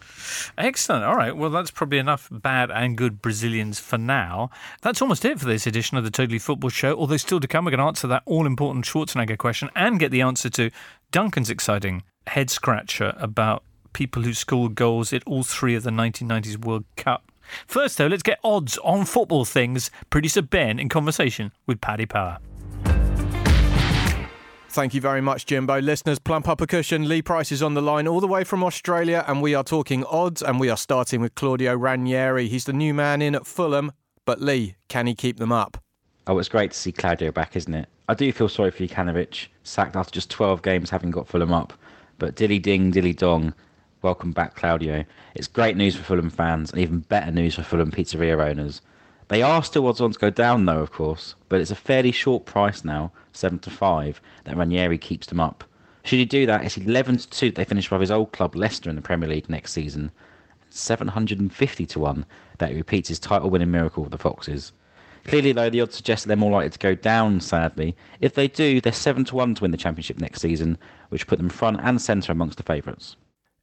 [0.58, 1.04] Excellent.
[1.04, 1.36] All right.
[1.36, 4.50] Well, that's probably enough bad and good Brazilians for now.
[4.82, 6.96] That's almost it for this edition of the Totally Football Show.
[6.96, 10.10] Although still to come, we're going to answer that all important Schwarzenegger question and get
[10.10, 10.70] the answer to
[11.12, 13.62] Duncan's exciting head scratcher about
[13.92, 17.30] people who scored goals at all three of the 1990s World Cup.
[17.66, 19.90] First, though, let's get odds on football things.
[20.10, 22.38] Producer Ben in conversation with Paddy Power.
[24.70, 25.80] Thank you very much, Jimbo.
[25.80, 27.08] Listeners, plump up a cushion.
[27.08, 30.04] Lee Price is on the line all the way from Australia, and we are talking
[30.06, 32.48] odds, and we are starting with Claudio Ranieri.
[32.48, 33.92] He's the new man in at Fulham,
[34.24, 35.78] but Lee, can he keep them up?
[36.26, 37.88] Oh, it's great to see Claudio back, isn't it?
[38.08, 41.72] I do feel sorry for Jokanovic, sacked after just 12 games having got Fulham up.
[42.18, 43.54] But dilly ding, dilly dong,
[44.02, 45.04] welcome back, Claudio.
[45.34, 48.80] It's great news for Fulham fans, and even better news for Fulham pizzeria owners.
[49.28, 52.12] They are still odds on to go down, though, of course, but it's a fairly
[52.12, 55.64] short price now, 7 to 5, that Ranieri keeps them up.
[56.04, 58.54] Should he do that, it's 11 to 2 that they finish above his old club
[58.54, 60.12] Leicester in the Premier League next season.
[60.70, 62.26] 750 to 1
[62.58, 64.72] that he repeats his title winning miracle with the Foxes.
[65.24, 67.96] Clearly, though, the odds suggest they're more likely to go down, sadly.
[68.20, 71.38] If they do, they're 7 to 1 to win the Championship next season, which put
[71.38, 73.16] them front and centre amongst the favourites.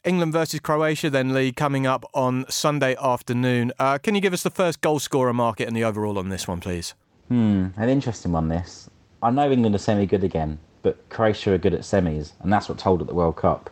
[0.04, 3.72] England versus Croatia, then, Lee, coming up on Sunday afternoon.
[3.78, 6.48] Uh, can you give us the first goal scorer market and the overall on this
[6.48, 6.96] one, please?
[7.28, 8.90] Hmm, an interesting one, this.
[9.22, 12.68] I know England are semi good again, but Croatia are good at semis, and that's
[12.68, 13.70] what told at the World Cup.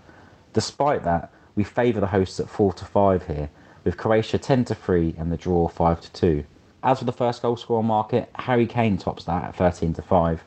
[0.54, 3.50] Despite that, we favour the hosts at 4 to 5 here,
[3.84, 6.44] with Croatia 10 to 3 and the draw 5 to 2.
[6.82, 10.44] As for the first goal scorer market, Harry Kane tops that at 13 to 5.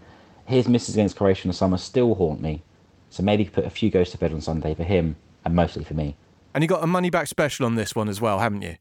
[0.46, 2.62] His misses against Croatia in the summer still haunt me,
[3.10, 5.94] so maybe put a few goals to bed on Sunday for him, and mostly for
[5.94, 6.16] me.
[6.54, 8.76] And you got a money back special on this one as well, haven't you?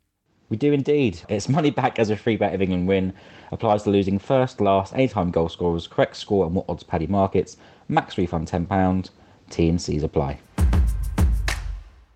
[0.49, 1.22] We do indeed.
[1.30, 3.14] It's money back as a free bet if England win.
[3.52, 7.58] Applies to losing first, last, anytime goal scorers, correct score and what odds Paddy markets.
[7.88, 9.10] Max refund £10.
[9.49, 10.39] T and C's apply.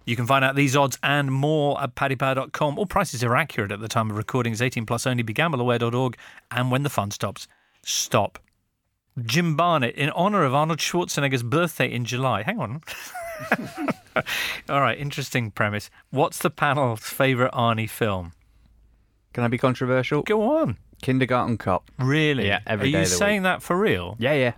[0.06, 2.78] You can find out these odds and more at paddypower.com.
[2.78, 4.52] All prices are accurate at the time of recording.
[4.52, 4.62] recordings.
[4.62, 5.24] 18 plus only.
[5.24, 6.18] BeGambleAware.org.
[6.52, 7.48] And when the fun stops,
[7.84, 8.40] stop.
[9.24, 12.44] Jim Barnett, in honour of Arnold Schwarzenegger's birthday in July.
[12.44, 12.82] Hang on.
[14.70, 15.90] All right, interesting premise.
[16.10, 18.34] What's the panel's favourite Arnie film?
[19.34, 20.22] Can I be controversial?
[20.24, 20.78] Go on.
[21.02, 21.90] Kindergarten Cop.
[21.98, 22.48] Really?
[22.48, 24.16] Yeah, every Are day you of the saying that for real?
[24.20, 24.54] Yeah, yeah.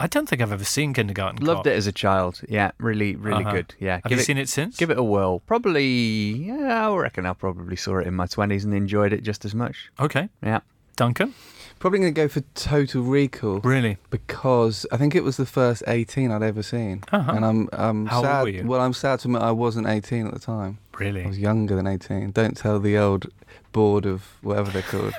[0.00, 1.66] I don't think I've ever seen Kindergarten Loved Cop.
[1.68, 2.40] it as a child.
[2.48, 3.52] Yeah, really, really Uh-huh.
[3.52, 3.74] good.
[3.78, 4.00] Yeah.
[4.02, 4.76] Have you seen it since?
[4.76, 5.40] Give it a whirl.
[5.40, 5.84] Probably,
[6.48, 9.54] yeah, I reckon I probably saw it in my 20s and enjoyed it just as
[9.54, 9.90] much.
[10.00, 10.28] Okay.
[10.42, 10.60] Yeah.
[10.96, 11.34] Duncan?
[11.78, 13.96] Probably going to go for Total Recall Really?
[14.10, 17.32] because I think it was the first 18 I'd ever seen, Uh-huh.
[17.34, 18.42] and I'm I'm How old sad.
[18.42, 18.66] were you?
[18.66, 20.76] Well, I'm sad to admit I wasn't 18 at the time.
[20.98, 21.24] Really?
[21.24, 22.32] I was younger than 18.
[22.32, 23.26] Don't tell the old
[23.72, 25.14] board of whatever they're called.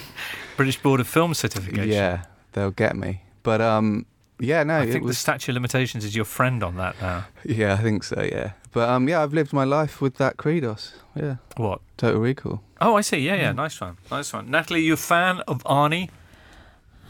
[0.56, 1.88] British Board of Film Certification.
[1.92, 2.22] yeah,
[2.52, 3.22] they'll get me.
[3.42, 4.06] But um,
[4.38, 5.18] yeah, no, I think the was.
[5.18, 7.26] statute of limitations is your friend on that now.
[7.44, 8.20] yeah, I think so.
[8.22, 10.92] Yeah, but um, yeah, I've lived my life with that Credos.
[11.14, 11.80] Yeah, What?
[11.96, 12.62] Total Recall.
[12.80, 13.18] Oh, I see.
[13.18, 13.52] Yeah, yeah.
[13.52, 13.96] Nice one.
[14.10, 14.50] Nice one.
[14.50, 16.10] Natalie, you a fan of Arnie?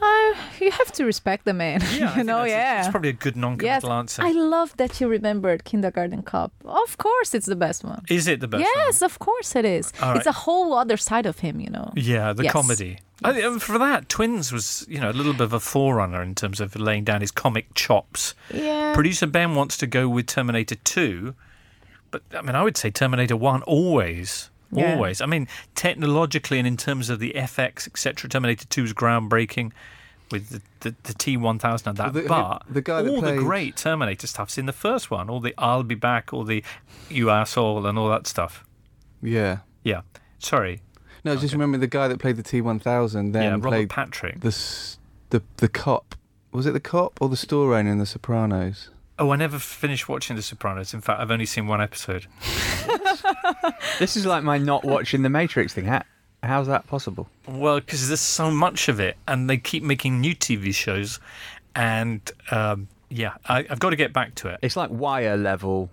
[0.00, 1.82] Uh, you have to respect the man.
[1.82, 2.80] I you know, yeah.
[2.80, 4.22] It's probably a good yes, non-committal answer.
[4.22, 6.52] I love that you remembered Kindergarten Cop.
[6.64, 8.04] Of course, it's the best one.
[8.08, 8.62] Is it the best?
[8.62, 9.92] yes, of course it is.
[10.02, 11.92] All It's a whole other side of him, you know.
[11.96, 12.52] Yeah, the Yes.
[12.52, 12.98] comedy.
[13.24, 16.34] I, um, for that, Twins was, you know, a little bit of a forerunner in
[16.34, 18.34] terms of laying down his comic chops.
[18.52, 18.92] Yeah.
[18.94, 21.34] Producer Ben wants to go with Terminator 2,
[22.10, 24.50] but I mean, I would say Terminator 1 always.
[24.72, 24.94] Yeah.
[24.94, 25.20] Always.
[25.20, 29.72] I mean, technologically and in terms of the FX, etc., Terminator 2 is groundbreaking
[30.30, 32.12] with the, the, the T1000 and that.
[32.12, 35.30] The- but the guy that all the great Terminator stuff's in the first one.
[35.30, 36.64] All the I'll be back, all the
[37.08, 38.64] you asshole, and all that stuff.
[39.22, 39.58] Yeah.
[39.84, 40.02] Yeah.
[40.38, 40.82] Sorry.
[41.24, 44.40] No, just remember the guy that played the T1000 then yeah, Robert played Patrick.
[44.40, 44.50] the
[45.30, 46.14] the the cop.
[46.52, 48.90] Was it the cop or the store owner in The Sopranos?
[49.18, 50.92] Oh, I never finished watching The Sopranos.
[50.92, 52.26] In fact, I've only seen one episode.
[53.98, 55.86] This is like my not watching The Matrix thing.
[55.86, 56.02] How,
[56.42, 57.28] how's that possible?
[57.48, 61.18] Well, because there's so much of it, and they keep making new TV shows,
[61.74, 64.58] and um, yeah, I, I've got to get back to it.
[64.62, 65.88] It's like wire level.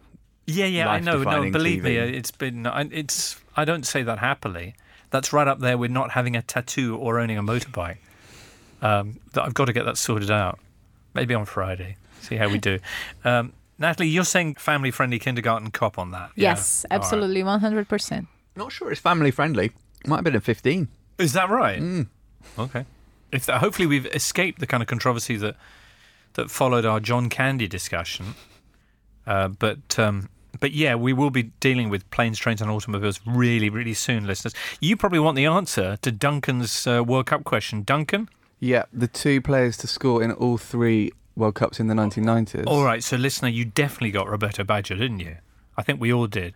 [0.45, 1.13] Yeah, yeah, I know.
[1.13, 2.67] No, life-defining believe me, it's been.
[2.67, 3.39] I- It's.
[3.55, 4.75] I don't say that happily.
[5.11, 7.97] That's right up there with not having a tattoo or owning a motorbike.
[8.81, 10.59] Um, that I've got to get that sorted out.
[11.13, 11.95] Maybe on Friday.
[12.23, 12.79] See how we do.
[13.23, 16.31] Um, Natalie, you're saying family-friendly kindergarten cop on that?
[16.35, 17.03] Yes, All right.
[17.03, 18.27] absolutely, 100%.
[18.55, 19.71] Not sure it's family friendly.
[20.05, 20.87] Might have been a 15.
[21.17, 21.81] Is that right?
[21.81, 22.07] Mm.
[22.57, 22.85] Okay.
[23.31, 25.55] If that, hopefully we've escaped the kind of controversy that
[26.33, 28.35] that followed our John Candy discussion.
[29.25, 33.69] Uh, but um, but yeah, we will be dealing with planes, trains, and automobiles really,
[33.69, 34.53] really soon, listeners.
[34.79, 38.29] You probably want the answer to Duncan's uh, World Cup question, Duncan.
[38.59, 42.65] Yeah, the two players to score in all three World Cups in the 1990s.
[42.67, 45.37] All right, so listener, you definitely got Roberto Baggio, didn't you?
[45.77, 46.53] I think we all did.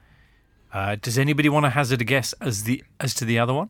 [0.74, 3.70] Uh, does anybody want to hazard a guess as the as to the other one?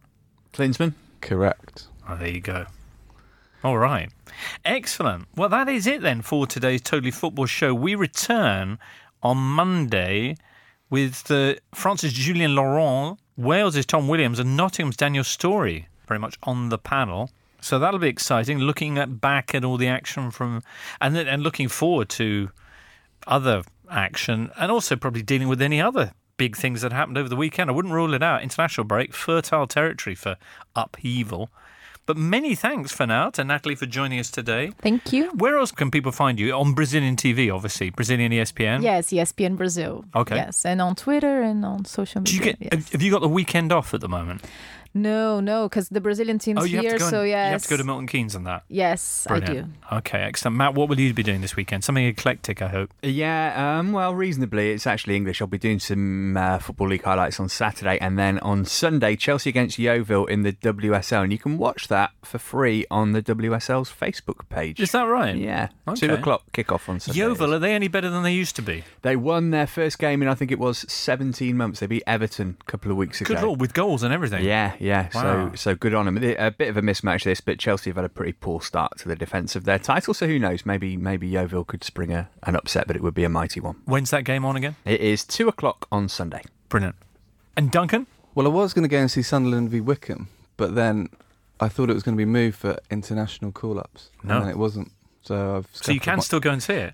[0.53, 0.93] Klinsmann?
[1.21, 1.87] Correct.
[2.09, 2.65] Oh, there you go.
[3.63, 4.09] All right.
[4.65, 5.27] Excellent.
[5.35, 7.73] Well, that is it then for today's Totally Football show.
[7.73, 8.79] We return
[9.23, 10.37] on Monday
[10.89, 16.69] with the France's Julien Laurent, Wales' Tom Williams, and Nottingham's Daniel Storey very much on
[16.69, 17.29] the panel.
[17.61, 18.59] So that'll be exciting.
[18.59, 20.61] Looking at back at all the action from,
[21.01, 22.49] and then, and looking forward to
[23.25, 27.35] other action, and also probably dealing with any other big things that happened over the
[27.35, 27.69] weekend.
[27.69, 28.43] I wouldn't rule it out.
[28.43, 30.37] International break, fertile territory for
[30.75, 31.49] upheaval.
[32.07, 34.71] But many thanks for now to Natalie for joining us today.
[34.81, 35.29] Thank you.
[35.31, 36.53] Where else can people find you?
[36.53, 38.81] On Brazilian TV, obviously, Brazilian ESPN.
[38.81, 40.05] Yes, ESPN Brazil.
[40.15, 40.37] Okay.
[40.37, 42.39] Yes, and on Twitter and on social media.
[42.39, 42.57] get?
[42.61, 42.91] yes.
[42.93, 44.41] Have you got the weekend off at the moment?
[44.97, 47.09] No, no, because the Brazilian team's oh, here, have to go.
[47.09, 47.47] so and- yes.
[47.47, 48.63] You have to go to Milton Keynes on that.
[48.67, 49.65] Yes, I do.
[49.91, 50.57] Okay, excellent.
[50.57, 51.83] Matt, what will you be doing this weekend?
[51.83, 52.93] Something eclectic, I hope.
[53.01, 54.71] Yeah, um, well, reasonably.
[54.71, 55.41] It's actually English.
[55.41, 59.49] I'll be doing some uh, Football League highlights on Saturday, and then on Sunday, Chelsea
[59.49, 63.91] against Yeovil in the WSL, and you can watch that for free on the WSL's
[63.91, 64.79] Facebook page.
[64.79, 65.35] Is that right?
[65.35, 66.07] Yeah, Okay.
[66.07, 67.19] two o'clock kickoff on Sunday.
[67.19, 68.83] Yeovil, are they any better than they used to be?
[69.01, 71.79] They won their first game in I think it was 17 months.
[71.79, 73.33] They beat Everton a couple of weeks ago.
[73.33, 74.43] Good lord, with goals and everything.
[74.43, 74.86] Yeah, yeah.
[74.87, 75.49] Yeah, Wow.
[75.51, 76.17] so so good on them.
[76.17, 79.07] A bit of a mismatch this, but Chelsea have had a pretty poor start to
[79.07, 80.13] the defence of their title.
[80.13, 80.65] So who knows?
[80.65, 83.75] Maybe maybe Yeovil could spring a, an upset, but it would be a mighty one.
[83.85, 84.75] When's that game on again?
[84.85, 86.41] It is two o'clock on Sunday.
[86.69, 86.95] Brilliant.
[87.55, 88.07] And Duncan?
[88.35, 90.27] Well, I was going to go and see Sunderland v Wycombe,
[90.57, 91.09] but then
[91.59, 94.09] I thought it was going to be moved for international call-ups.
[94.23, 94.35] No.
[94.35, 94.91] and then it wasn't.
[95.23, 95.67] So I've.
[95.73, 96.93] So you can my- still go and see it?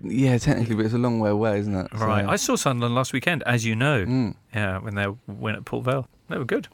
[0.00, 1.88] Yeah, technically, but it's a long way away, isn't it?
[1.98, 2.24] So- Right.
[2.26, 4.04] I saw Sunderland last weekend, as you know.
[4.04, 4.34] Mm.
[4.54, 6.06] Yeah, when they went at Port Vale.
[6.28, 6.68] They were good.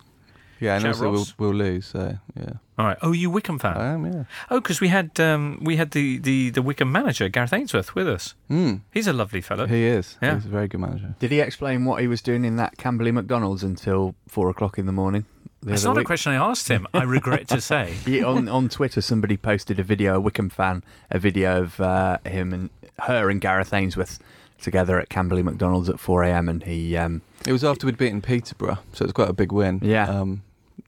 [0.60, 1.34] Yeah, and Shout also we'll, Ross.
[1.38, 1.86] we'll lose.
[1.86, 2.98] So yeah, All right.
[3.02, 3.76] Oh, you Wycombe fan?
[3.76, 4.04] I am.
[4.06, 4.24] Yeah.
[4.50, 8.08] oh, because we had um, we had the, the, the Wycombe manager, Gareth Ainsworth, with
[8.08, 8.34] us.
[8.50, 8.80] Mm.
[8.92, 9.66] He's a lovely fellow.
[9.66, 10.18] He is.
[10.22, 10.34] Yeah.
[10.36, 11.14] He's a very good manager.
[11.18, 14.86] Did he explain what he was doing in that Camberley McDonald's until four o'clock in
[14.86, 15.24] the morning?
[15.62, 16.06] the That's other not a week?
[16.06, 16.86] question I asked him.
[16.94, 17.92] I regret to say.
[18.06, 22.16] He, on on Twitter, somebody posted a video, a Wycombe fan, a video of uh,
[22.24, 24.18] him and her and Gareth Ainsworth
[24.60, 26.46] together at Camberley McDonald's at 4 a.m.
[26.48, 29.52] and he um, It was after we'd beaten Peterborough, so it was quite a big
[29.52, 29.80] win.
[29.82, 30.06] Yeah.
[30.08, 30.42] Um,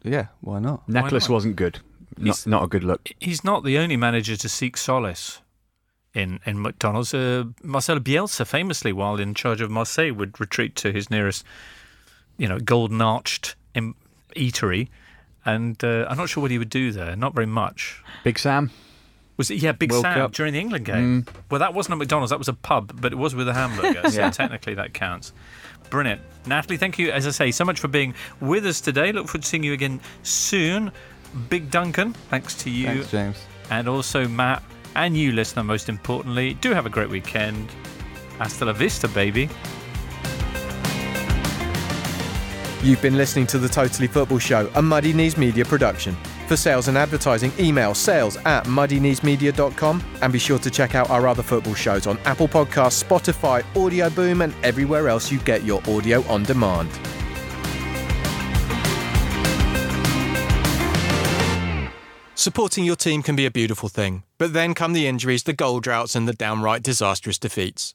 [0.04, 0.26] yeah.
[0.40, 0.88] Why not?
[0.88, 1.34] necklace not?
[1.34, 1.80] wasn't good.
[2.20, 3.08] He's- Not, not a good look.
[3.20, 5.40] He's not the only manager to seek solace
[6.14, 7.14] in in McDonald's.
[7.14, 11.44] Uh, Marcelo Bielsa, famously, while in charge of Marseille, would retreat to his nearest,
[12.36, 13.94] you know, golden arched em-
[14.36, 14.88] eatery,
[15.46, 17.16] and uh, I'm not sure what he would do there.
[17.16, 18.02] Not very much.
[18.24, 18.70] Big Sam.
[19.38, 19.62] Was it?
[19.62, 20.32] Yeah, Big World Sam Cup.
[20.32, 21.24] during the England game.
[21.50, 22.28] Well, that wasn't a McDonald's.
[22.30, 24.10] That was a pub, but it was with a hamburger.
[24.10, 24.30] so Yeah.
[24.30, 25.32] technically, that counts.
[25.92, 26.78] Brilliant, Natalie.
[26.78, 29.12] Thank you, as I say, so much for being with us today.
[29.12, 30.90] Look forward to seeing you again soon.
[31.50, 33.36] Big Duncan, thanks to you, Thanks, James.
[33.68, 34.62] and also Matt,
[34.96, 35.62] and you, listener.
[35.62, 37.68] Most importantly, do have a great weekend.
[38.38, 39.50] Hasta la vista, baby.
[42.82, 46.16] You've been listening to the Totally Football Show, a Muddy Knees Media production.
[46.46, 51.26] For sales and advertising, email sales at muddykneesmedia.com and be sure to check out our
[51.26, 55.80] other football shows on Apple Podcasts, Spotify, Audio Boom, and everywhere else you get your
[55.88, 56.90] audio on demand.
[62.34, 65.78] Supporting your team can be a beautiful thing, but then come the injuries, the goal
[65.78, 67.94] droughts, and the downright disastrous defeats.